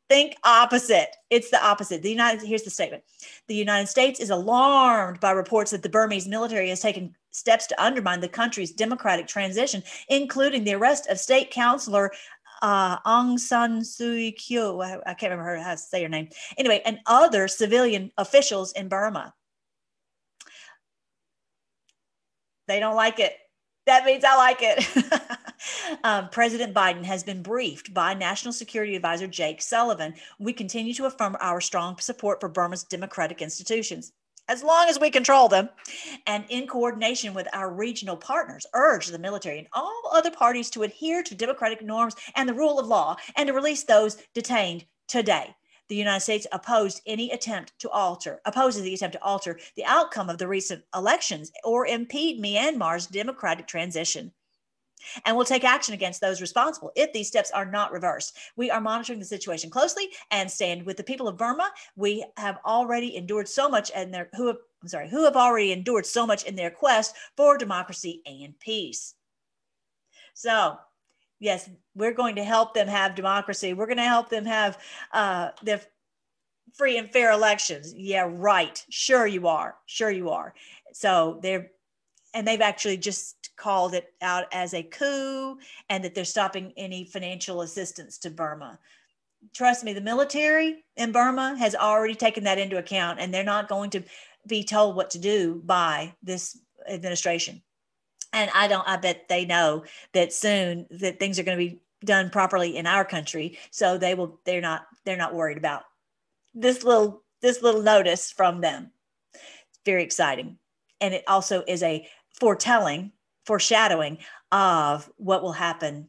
[0.08, 1.16] think opposite.
[1.28, 2.02] It's the opposite.
[2.02, 3.02] The United here's the statement.
[3.48, 7.82] The United States is alarmed by reports that the Burmese military has taken steps to
[7.82, 12.10] undermine the country's democratic transition, including the arrest of state councilor
[12.62, 14.58] uh, Aung San Suu Kyi.
[14.58, 16.28] I, I can't remember how to say her name.
[16.56, 19.34] Anyway, and other civilian officials in Burma.
[22.66, 23.36] They don't like it.
[23.86, 26.00] That means I like it.
[26.04, 30.14] um, President Biden has been briefed by National Security Advisor Jake Sullivan.
[30.38, 34.12] We continue to affirm our strong support for Burma's democratic institutions
[34.48, 35.68] as long as we control them,
[36.26, 40.84] and in coordination with our regional partners, urge the military and all other parties to
[40.84, 45.54] adhere to democratic norms and the rule of law and to release those detained today
[45.88, 50.28] the United States opposed any attempt to alter, opposes the attempt to alter the outcome
[50.28, 54.32] of the recent elections or impede Myanmar's democratic transition.
[55.24, 58.36] And we'll take action against those responsible if these steps are not reversed.
[58.56, 61.70] We are monitoring the situation closely and stand with the people of Burma.
[61.94, 65.72] We have already endured so much and their who have, I'm sorry, who have already
[65.72, 69.14] endured so much in their quest for democracy and peace.
[70.34, 70.78] So
[71.40, 73.74] yes, we're going to help them have democracy.
[73.74, 74.78] We're going to help them have
[75.12, 75.80] uh, the
[76.74, 77.94] free and fair elections.
[77.94, 78.84] Yeah, right.
[78.90, 79.76] Sure, you are.
[79.86, 80.54] Sure, you are.
[80.92, 81.70] So they're,
[82.34, 85.58] and they've actually just called it out as a coup
[85.88, 88.78] and that they're stopping any financial assistance to Burma.
[89.54, 93.68] Trust me, the military in Burma has already taken that into account and they're not
[93.68, 94.02] going to
[94.46, 96.58] be told what to do by this
[96.88, 97.62] administration
[98.36, 101.80] and i don't i bet they know that soon that things are going to be
[102.04, 103.58] done properly in our country.
[103.70, 105.82] So they will they're not they're not worried about
[106.54, 108.90] this little this little notice from them.
[109.34, 110.58] It's very exciting.
[111.00, 112.08] And it also is a
[112.40, 113.12] foretelling
[113.44, 114.18] foreshadowing
[114.50, 116.08] of what will happen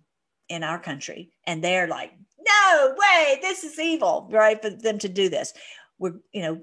[0.50, 1.32] in our country.
[1.46, 5.54] And they're like no way this is evil right for them to do this.
[6.00, 6.62] We're you know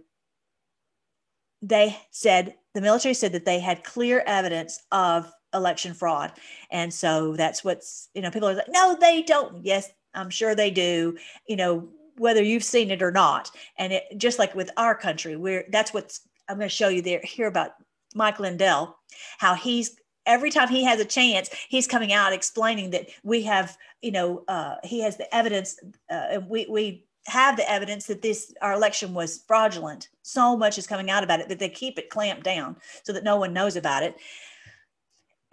[1.60, 6.32] they said the military said that they had clear evidence of election fraud.
[6.70, 9.64] And so that's what's, you know, people are like, no, they don't.
[9.64, 13.50] Yes, I'm sure they do, you know, whether you've seen it or not.
[13.78, 17.02] And it just like with our country, where that's what's I'm going to show you
[17.02, 17.72] there here about
[18.14, 18.96] Mike Lindell,
[19.38, 19.96] how he's
[20.26, 24.44] every time he has a chance, he's coming out explaining that we have, you know,
[24.48, 25.78] uh, he has the evidence,
[26.10, 30.08] uh, and we we have the evidence that this our election was fraudulent.
[30.22, 33.24] So much is coming out about it that they keep it clamped down so that
[33.24, 34.16] no one knows about it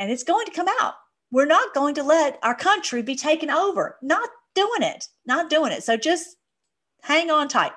[0.01, 0.95] and it's going to come out.
[1.31, 3.97] We're not going to let our country be taken over.
[4.01, 5.07] Not doing it.
[5.27, 5.83] Not doing it.
[5.83, 6.37] So just
[7.03, 7.71] hang on tight.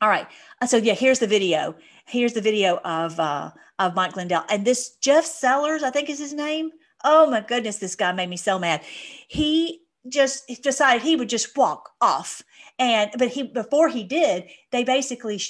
[0.00, 0.28] All right.
[0.62, 1.74] Uh, so yeah, here's the video.
[2.06, 6.20] Here's the video of uh, of Mike Lindell and this Jeff Sellers, I think is
[6.20, 6.70] his name.
[7.02, 8.82] Oh my goodness, this guy made me so mad.
[9.26, 12.42] He just decided he would just walk off,
[12.78, 15.40] and but he before he did, they basically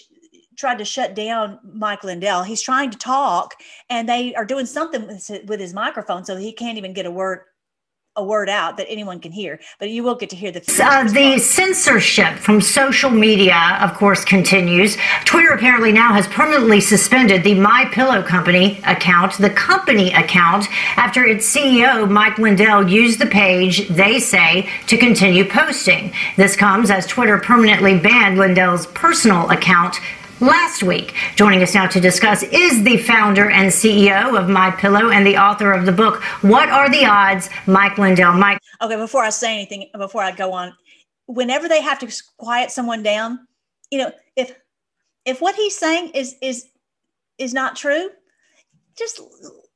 [0.56, 2.42] tried to shut down Mike Lindell.
[2.42, 3.54] He's trying to talk,
[3.88, 5.06] and they are doing something
[5.46, 7.40] with his, microphone, so he can't even get a word
[8.16, 9.58] a word out that anyone can hear.
[9.80, 10.60] But you will get to hear the.
[10.80, 14.96] Uh, the censorship from social media, of course, continues.
[15.24, 21.24] Twitter apparently now has permanently suspended the My Pillow Company account, the company account, after
[21.24, 23.88] its CEO Mike Lindell used the page.
[23.88, 26.12] They say to continue posting.
[26.36, 29.98] This comes as Twitter permanently banned Lindell's personal account
[30.44, 31.14] last week.
[31.36, 35.36] Joining us now to discuss is the founder and CEO of My Pillow and the
[35.36, 37.48] author of the book What Are the Odds?
[37.66, 38.34] Mike Lindell.
[38.34, 38.58] Mike.
[38.82, 40.74] Okay, before I say anything, before I go on,
[41.26, 43.46] whenever they have to quiet someone down,
[43.90, 44.54] you know, if
[45.24, 46.66] if what he's saying is is
[47.38, 48.10] is not true,
[48.96, 49.20] just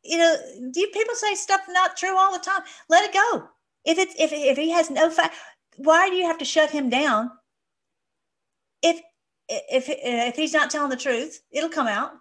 [0.05, 0.37] you know,
[0.73, 2.63] do people say stuff not true all the time?
[2.89, 3.49] Let it go.
[3.85, 5.35] If it's if if he has no fact,
[5.77, 7.31] why do you have to shut him down?
[8.83, 9.01] If
[9.49, 12.13] if if he's not telling the truth, it'll come out.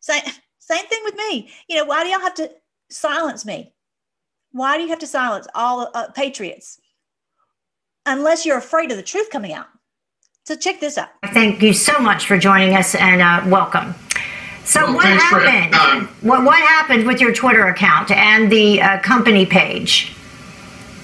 [0.00, 0.22] Same
[0.58, 1.50] same thing with me.
[1.68, 2.50] You know, why do y'all have to
[2.90, 3.72] silence me?
[4.52, 6.80] Why do you have to silence all uh, patriots?
[8.06, 9.66] Unless you're afraid of the truth coming out.
[10.44, 11.08] So check this out.
[11.32, 13.94] Thank you so much for joining us and uh, welcome.
[14.64, 15.48] So Well, what happened?
[15.48, 16.14] having me on.
[16.22, 20.12] What what happened with your Twitter account and the uh, company page?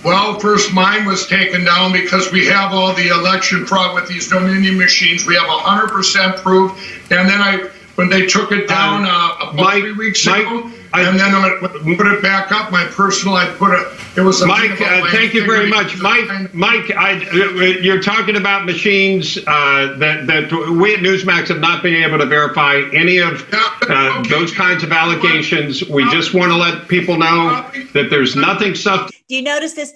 [0.04, 4.28] Well, first mine was taken down because we have all the election fraud with these
[4.28, 5.24] Dominion machines.
[5.24, 6.72] We have 100% proof.
[7.12, 10.70] And then I, when they took it down uh, about Mike- three weeks Mike, ago,
[10.94, 14.42] I- and then I put it back up, my personal, I put a, it was
[14.42, 14.46] a.
[14.46, 16.00] Mike, thing about uh, my thank you very integrity.
[16.02, 16.28] much.
[16.28, 21.60] Mike, Mike, I, uh, you're talking about machines uh, that that we at Newsmax have
[21.60, 25.82] not been able to verify any of uh, those kinds of allegations.
[25.88, 29.10] We just want to let people know that there's nothing sub.
[29.28, 29.94] Do you notice this?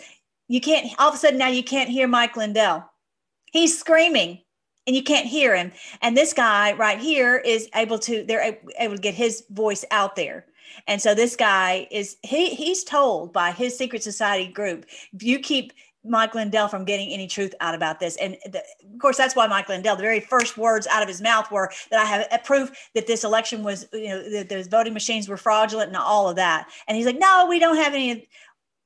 [0.49, 2.88] You can't, all of a sudden now you can't hear Mike Lindell.
[3.53, 4.38] He's screaming
[4.87, 5.72] and you can't hear him.
[6.03, 10.16] And this guy right here is able to, they're able to get his voice out
[10.16, 10.47] there.
[10.87, 14.87] And so this guy is, he he's told by his secret society group,
[15.20, 15.72] you keep
[16.09, 18.16] Mike Lindell from getting any truth out about this.
[18.16, 21.20] And the, of course, that's why Mike Lindell, the very first words out of his
[21.20, 24.68] mouth were that I have a proof that this election was, you know, that those
[24.68, 26.68] voting machines were fraudulent and all of that.
[26.87, 28.28] And he's like, no, we don't have any.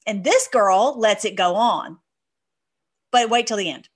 [0.07, 1.98] and this girl lets it go on.
[3.12, 3.89] But wait till the end.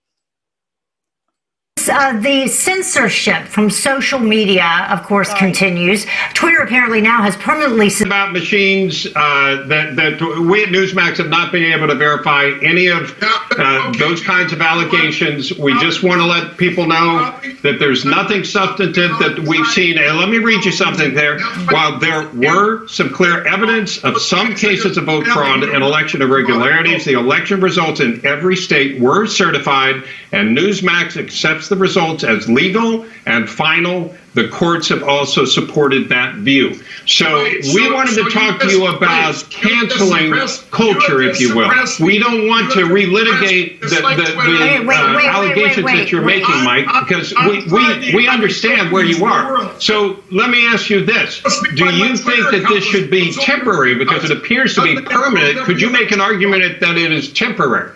[1.87, 5.41] Uh, the censorship from social media, of course, Sorry.
[5.41, 6.07] continues.
[6.33, 11.53] Twitter apparently now has permanently about machines uh, that that we at Newsmax have not
[11.53, 15.53] been able to verify any of uh, those kinds of allegations.
[15.59, 19.99] We just want to let people know that there's nothing substantive that we've seen.
[19.99, 21.39] And let me read you something there.
[21.71, 27.05] While there were some clear evidence of some cases of vote fraud and election irregularities,
[27.05, 30.03] the election results in every state were certified,
[30.33, 34.15] and Newsmax accepts the results as legal and final.
[34.35, 36.81] The courts have also supported that view.
[37.07, 40.69] So Right, we so- wanted so to talk to you about right, you canceling just
[40.73, 41.71] culture, you if you will.
[42.01, 45.87] We don't want to relitigate the, like the, the Wait, wait, uh, wait, wait, allegations
[45.87, 46.41] that you're wait.
[46.43, 49.71] making, Mike, On- because on we, we, we understand where you are.
[49.81, 51.41] So let me ask you this.
[51.77, 55.01] Do you think that this should be was- was temporary because it appears to be
[55.01, 55.59] permanent?
[55.61, 57.93] Could you make an argument that it is temporary?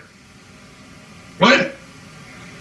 [1.39, 1.75] What?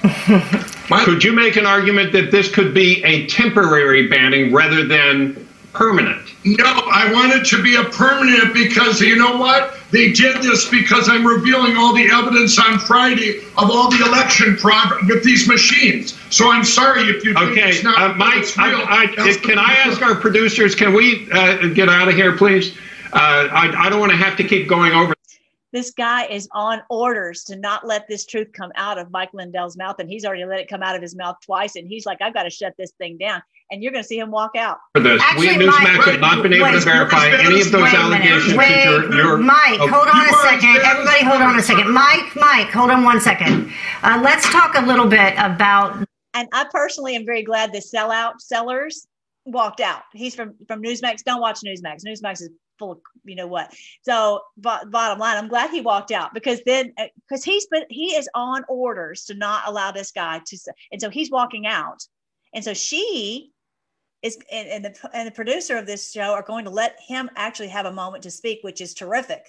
[0.88, 6.22] Could you make an argument that this could be a temporary banning rather than permanent?
[6.44, 9.74] No, I want it to be a permanent because you know what?
[9.90, 14.56] They did this because I'm revealing all the evidence on Friday of all the election
[14.56, 16.18] fraud with these machines.
[16.30, 18.76] So I'm sorry if you think Okay, it's not uh, Mike, it's real.
[18.76, 22.76] I, I, can I ask our producers, can we uh, get out of here, please?
[23.12, 25.14] Uh, I, I don't want to have to keep going over.
[25.72, 29.76] This guy is on orders to not let this truth come out of Mike Lindell's
[29.76, 29.96] mouth.
[29.98, 31.76] And he's already let it come out of his mouth twice.
[31.76, 33.42] And he's like, I've got to shut this thing down.
[33.70, 34.78] And you're going to see him walk out.
[34.94, 35.20] for this.
[35.38, 37.94] we at Actually, Mike- Newsmax have not been able to verify any of those wait
[37.94, 40.76] a minute, allegations Wait, you're, you're Mike, oh, hold on a second.
[40.78, 41.92] as Everybody, hold on a second.
[41.92, 43.70] Mike, Mike, hold on one second.
[44.02, 46.02] Uh, let's talk a little bit about
[46.32, 49.06] And I personally am very glad the sellout sellers
[49.44, 50.02] walked out.
[50.14, 51.22] He's from from Newsmax.
[51.24, 52.04] Don't watch Newsmax.
[52.06, 52.98] Newsmax is full of
[53.28, 53.72] you know what.
[54.02, 57.84] So, but bottom line, I'm glad he walked out because then uh, because he's been
[57.90, 60.58] he is on orders to not allow this guy to,
[60.92, 62.02] and so he's walking out,
[62.54, 63.52] and so she
[64.22, 67.30] is and, and the and the producer of this show are going to let him
[67.36, 69.44] actually have a moment to speak, which is terrific.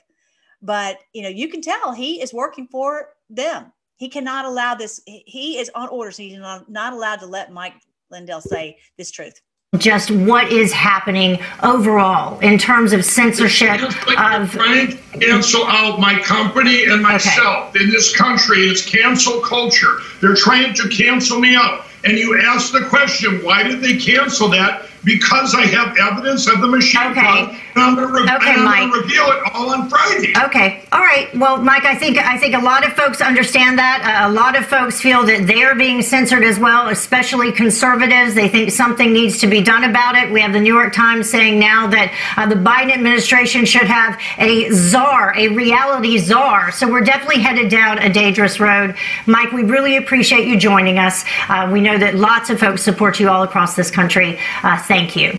[0.61, 3.71] But you know, you can tell he is working for them.
[3.97, 5.01] He cannot allow this.
[5.05, 6.17] he- He is on orders.
[6.17, 7.75] He's not, not allowed to let Mike
[8.11, 9.39] Lindell say this truth.
[9.77, 13.79] Just what is happening overall in terms of censorship
[14.17, 18.61] of trying to cancel out my company and myself in this country.
[18.61, 19.99] It's cancel culture.
[20.21, 21.85] They're trying to cancel me out.
[22.03, 24.87] And you ask the question, why did they cancel that?
[25.03, 27.21] Because I have evidence of the machine Okay.
[27.21, 28.93] fraud, and I'm going to Okay, Mike.
[28.93, 30.33] reveal it all on Friday.
[30.45, 30.83] Okay.
[30.91, 31.33] All right.
[31.37, 34.01] Well, Mike, I think I think a lot of folks understand that.
[34.03, 38.33] Uh, a lot of folks feel that they are being censored as well, especially conservatives.
[38.35, 40.31] They think something needs to be done about it.
[40.31, 44.19] We have the New York Times saying now that uh, the Biden administration should have
[44.37, 46.71] a czar, a reality czar.
[46.71, 48.95] So we're definitely headed down a dangerous road.
[49.27, 51.23] Mike, we really appreciate you joining us.
[51.47, 54.37] Uh, we know that lots of folks support you all across this country.
[54.63, 55.37] Uh, thank you.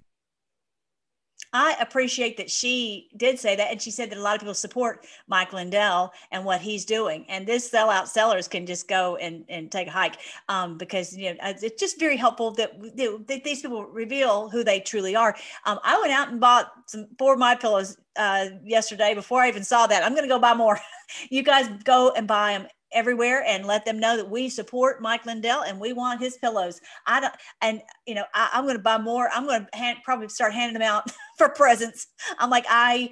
[1.53, 4.55] I appreciate that she did say that, and she said that a lot of people
[4.55, 7.27] support Mike Lindell and what he's doing.
[7.29, 10.19] And this sellout sellers can just go and, and take a hike
[10.49, 12.81] um, because you know it's just very helpful that,
[13.27, 15.35] that these people reveal who they truly are.
[15.67, 19.49] Um, I went out and bought some four of my pillows uh, yesterday before I
[19.49, 20.05] even saw that.
[20.05, 20.79] I'm going to go buy more.
[21.31, 25.27] you guys go and buy them everywhere and let them know that we support Mike
[25.27, 26.81] Lindell and we want his pillows.
[27.07, 29.29] I don't, and you know, I, I'm going to buy more.
[29.33, 32.09] I'm going to probably start handing them out for presents.
[32.39, 33.11] I'm like, I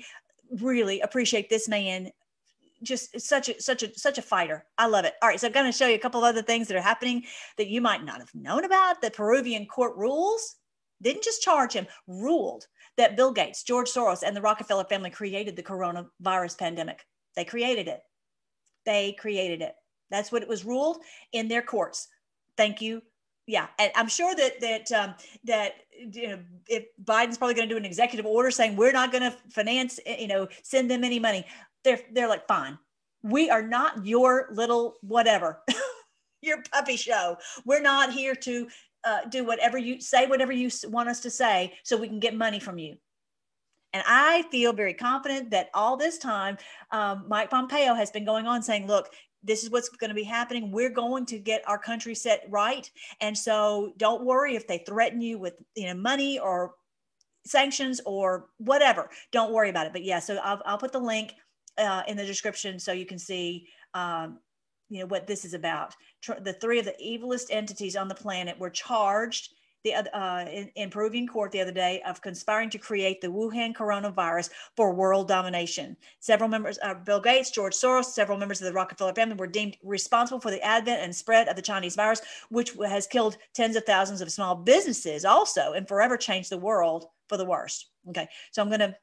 [0.60, 2.10] really appreciate this man.
[2.80, 4.64] Just such a such a such a fighter.
[4.78, 5.14] I love it.
[5.20, 7.24] All right, so I'm going to show you a couple other things that are happening
[7.56, 9.00] that you might not have known about.
[9.00, 10.56] The Peruvian court rules
[11.02, 15.56] didn't just charge him, ruled that Bill Gates, George Soros, and the Rockefeller family created
[15.56, 17.04] the coronavirus pandemic.
[17.34, 18.00] They created it.
[18.88, 19.74] They created it.
[20.10, 20.96] That's what it was ruled
[21.32, 22.08] in their courts.
[22.56, 23.02] Thank you.
[23.46, 26.38] Yeah, and I'm sure that that um, that you know
[26.68, 30.00] if Biden's probably going to do an executive order saying we're not going to finance,
[30.06, 31.44] you know, send them any money.
[31.84, 32.78] They're they're like, fine,
[33.22, 35.60] we are not your little whatever,
[36.42, 37.36] your puppy show.
[37.66, 38.68] We're not here to
[39.04, 42.34] uh, do whatever you say, whatever you want us to say, so we can get
[42.34, 42.96] money from you.
[43.92, 46.58] And I feel very confident that all this time,
[46.90, 49.08] um, Mike Pompeo has been going on saying, look,
[49.42, 50.72] this is what's going to be happening.
[50.72, 52.90] We're going to get our country set right.
[53.20, 56.74] And so don't worry if they threaten you with you know money or
[57.46, 59.10] sanctions or whatever.
[59.32, 59.92] Don't worry about it.
[59.92, 61.34] But yeah, so I'll, I'll put the link
[61.78, 64.38] uh, in the description so you can see um,
[64.90, 65.94] you know what this is about.
[66.40, 69.54] the three of the evilest entities on the planet were charged
[69.84, 73.74] the uh, in, in, Peruvian court the other day of conspiring to create the Wuhan
[73.74, 75.96] coronavirus for world domination.
[76.20, 79.76] Several members, uh, Bill Gates, George Soros, several members of the Rockefeller family were deemed
[79.82, 83.84] responsible for the advent and spread of the Chinese virus, which has killed tens of
[83.84, 87.90] thousands of small businesses also and forever changed the world for the worst.
[88.08, 88.96] Okay, so I'm going to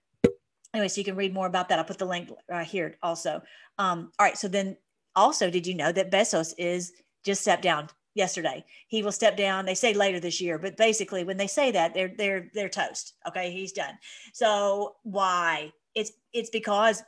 [0.73, 1.79] anyway, so you can read more about that.
[1.79, 3.41] I'll put the link uh, here also.
[3.77, 4.77] Um, all right, so then
[5.15, 6.91] also, did you know that Bezos is
[7.23, 8.65] just stepped down yesterday?
[8.87, 9.65] He will step down.
[9.65, 13.13] They say later this year, but basically, when they say that, they're they're they're toast.
[13.27, 13.97] Okay, he's done.
[14.33, 15.71] So why?
[15.93, 17.03] It's it's because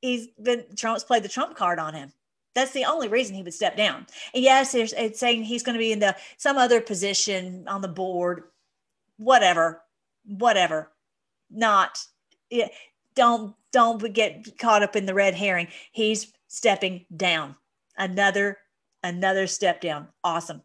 [0.00, 2.12] he's been Trump's played the Trump card on him.
[2.54, 4.06] That's the only reason he would step down.
[4.32, 7.88] And yes, it's saying he's going to be in the some other position on the
[7.88, 8.44] board,
[9.18, 9.82] whatever,
[10.24, 10.90] whatever.
[11.50, 11.98] Not,
[12.48, 12.68] yeah,
[13.14, 15.68] don't don't get caught up in the red herring.
[15.92, 17.56] He's stepping down.
[17.98, 18.56] Another,
[19.06, 20.08] another step down.
[20.22, 20.62] Awesome.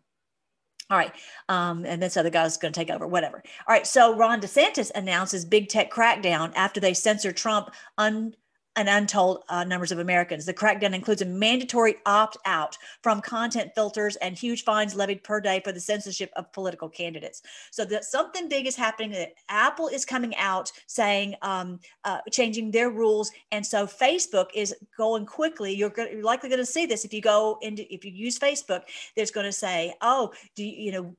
[0.90, 1.14] All right.
[1.48, 3.42] Um, and this other guy's going to take over, whatever.
[3.68, 3.88] All right.
[3.88, 8.36] So Ron DeSantis announces big tech crackdown after they censor Trump un-
[8.76, 10.46] and untold uh, numbers of Americans.
[10.46, 15.42] The crackdown includes a mandatory opt out from content filters and huge fines levied per
[15.42, 17.42] day for the censorship of political candidates.
[17.72, 19.12] So that something big is happening.
[19.12, 24.74] That Apple is coming out saying, um, uh, changing their rules, and so Facebook is
[24.98, 25.74] going quickly.
[25.74, 28.40] You're, go- you're likely going to see this if you go into if you use
[28.40, 28.84] Facebook.
[29.16, 31.16] There's going to say, oh, do you, you know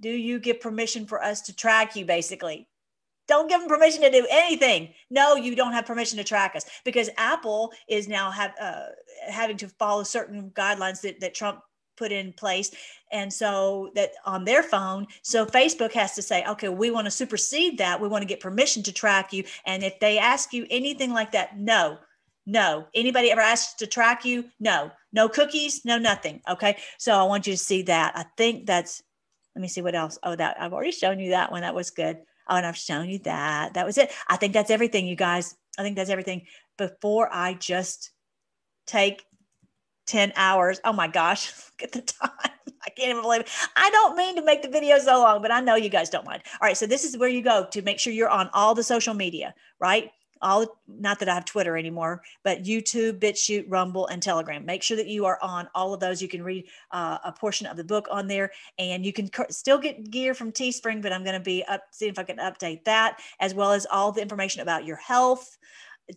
[0.00, 2.66] do you give permission for us to track you basically
[3.28, 4.90] don't give them permission to do anything.
[5.10, 8.86] No, you don't have permission to track us because Apple is now have, uh,
[9.28, 11.60] having to follow certain guidelines that, that Trump
[11.96, 12.70] put in place.
[13.12, 17.10] And so that on their phone, so Facebook has to say, okay, we want to
[17.10, 18.00] supersede that.
[18.00, 19.44] We want to get permission to track you.
[19.66, 21.98] And if they ask you anything like that, no,
[22.46, 22.86] no.
[22.94, 24.46] Anybody ever asked to track you?
[24.58, 24.90] No.
[25.12, 26.40] No cookies, no nothing.
[26.48, 26.78] Okay.
[26.98, 28.16] So I want you to see that.
[28.16, 29.02] I think that's,
[29.54, 30.18] let me see what else.
[30.22, 31.60] Oh, that I've already shown you that one.
[31.60, 32.18] That was good.
[32.52, 33.72] Oh, and I've shown you that.
[33.72, 34.12] That was it.
[34.28, 35.56] I think that's everything, you guys.
[35.78, 36.42] I think that's everything.
[36.76, 38.10] Before I just
[38.86, 39.24] take
[40.08, 40.78] 10 hours.
[40.84, 41.50] Oh my gosh,
[41.80, 42.30] look at the time.
[42.84, 43.50] I can't even believe it.
[43.74, 46.26] I don't mean to make the video so long, but I know you guys don't
[46.26, 46.42] mind.
[46.60, 46.76] All right.
[46.76, 49.54] So this is where you go to make sure you're on all the social media,
[49.80, 50.10] right?
[50.42, 54.64] All not that I have Twitter anymore, but YouTube, BitChute, Rumble, and Telegram.
[54.64, 56.20] Make sure that you are on all of those.
[56.20, 59.78] You can read uh, a portion of the book on there, and you can still
[59.78, 61.02] get gear from Teespring.
[61.02, 63.86] But I'm going to be up, see if I can update that, as well as
[63.90, 65.56] all the information about your health.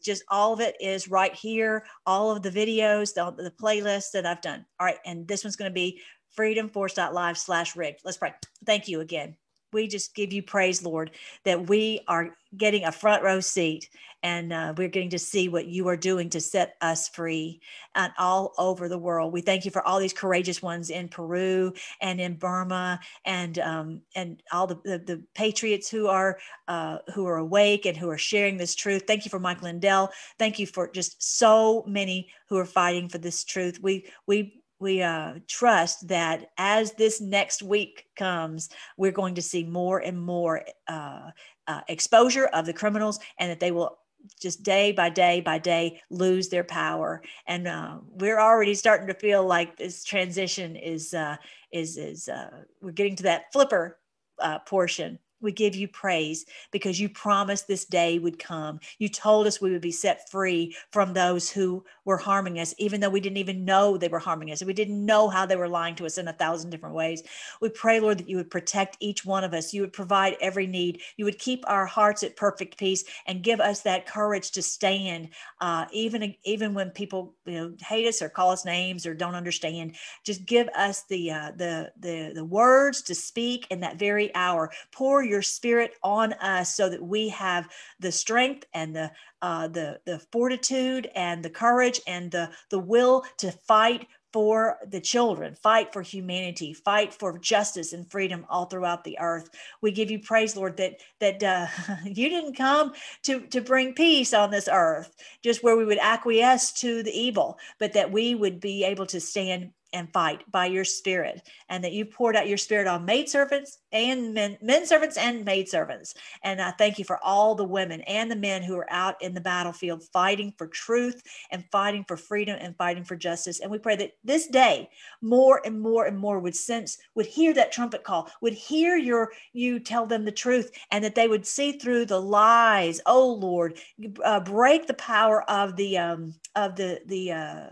[0.02, 1.86] Just all of it is right here.
[2.06, 4.66] All of the videos, the, the playlist that I've done.
[4.80, 6.02] All right, and this one's going to be
[6.38, 8.02] freedomforce.live slash rigged.
[8.04, 8.34] Let's pray.
[8.66, 9.38] Thank you again
[9.74, 11.12] we just give you praise, Lord,
[11.44, 13.90] that we are getting a front row seat
[14.24, 17.62] and uh, we're getting to see what you are doing to set us free
[17.94, 19.32] and all over the world.
[19.32, 24.02] We thank you for all these courageous ones in Peru and in Burma and um,
[24.16, 28.18] and all the, the, the patriots who are uh, who are awake and who are
[28.18, 29.04] sharing this truth.
[29.06, 30.12] Thank you for Mike Lindell.
[30.40, 33.80] Thank you for just so many who are fighting for this truth.
[33.82, 39.64] We we we uh, trust that as this next week comes, we're going to see
[39.64, 41.32] more and more uh,
[41.68, 43.98] uh, exposure of the criminals and that they will
[44.40, 47.22] just day by day by day lose their power.
[47.48, 51.38] And uh, we're already starting to feel like this transition is uh,
[51.72, 54.00] is is uh, we're getting to that flipper
[54.40, 58.80] uh, portion we give you praise because you promised this day would come.
[59.00, 63.02] You told us we would be set free from those who were harming us, even
[63.02, 64.64] though we didn't even know they were harming us.
[64.64, 67.24] We didn't know how they were lying to us in a thousand different ways.
[67.62, 69.74] We pray, Lord, that you would protect each one of us.
[69.74, 71.02] You would provide every need.
[71.18, 75.30] You would keep our hearts at perfect peace and give us that courage to stand,
[75.62, 79.36] uh, even even when people you know hate us or call us names or don't
[79.36, 79.96] understand.
[80.24, 84.72] Just give us the uh, the the the words to speak in that very hour.
[84.92, 87.68] Pour your spirit on us so that we have
[88.00, 89.12] the strength and the
[89.42, 95.00] uh, the the fortitude and the courage and the the will to fight for the
[95.00, 99.50] children, fight for humanity, fight for justice and freedom all throughout the earth.
[99.80, 101.68] We give you praise, Lord, that that uh,
[102.04, 102.92] you didn't come
[103.24, 107.58] to to bring peace on this earth, just where we would acquiesce to the evil,
[107.80, 111.94] but that we would be able to stand and fight by your spirit and that
[111.94, 116.14] you poured out your spirit on maid servants and men, men servants and maid servants
[116.44, 119.34] and i thank you for all the women and the men who are out in
[119.34, 123.60] the battlefield fighting for truth and fighting for freedom and fighting for justice.
[123.60, 124.90] And we pray that this day
[125.22, 129.32] more and more and more would sense would hear that trumpet call would hear your
[129.54, 133.02] you tell them the truth and that they would see through the lies.
[133.06, 133.78] Oh lord
[134.24, 137.70] uh, break the power of the um of the the uh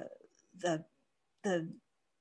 [0.59, 0.83] the
[1.43, 1.69] the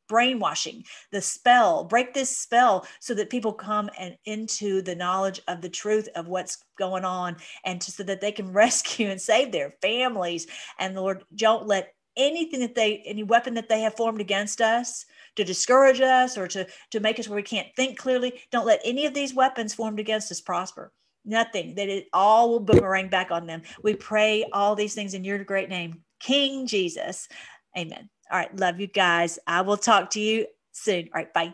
[0.08, 5.60] brainwashing, the spell, break this spell so that people come and into the knowledge of
[5.60, 9.52] the truth of what's going on and to, so that they can rescue and save
[9.52, 10.46] their families.
[10.78, 15.06] And Lord, don't let anything that they, any weapon that they have formed against us
[15.36, 18.80] to discourage us or to, to make us where we can't think clearly, don't let
[18.84, 20.92] any of these weapons formed against us prosper.
[21.24, 23.62] Nothing, that it all will boomerang back on them.
[23.82, 27.28] We pray all these things in your great name, King Jesus.
[27.78, 28.10] Amen.
[28.32, 28.56] All right.
[28.56, 29.38] Love you guys.
[29.46, 31.04] I will talk to you soon.
[31.14, 31.32] All right.
[31.34, 31.50] Bye.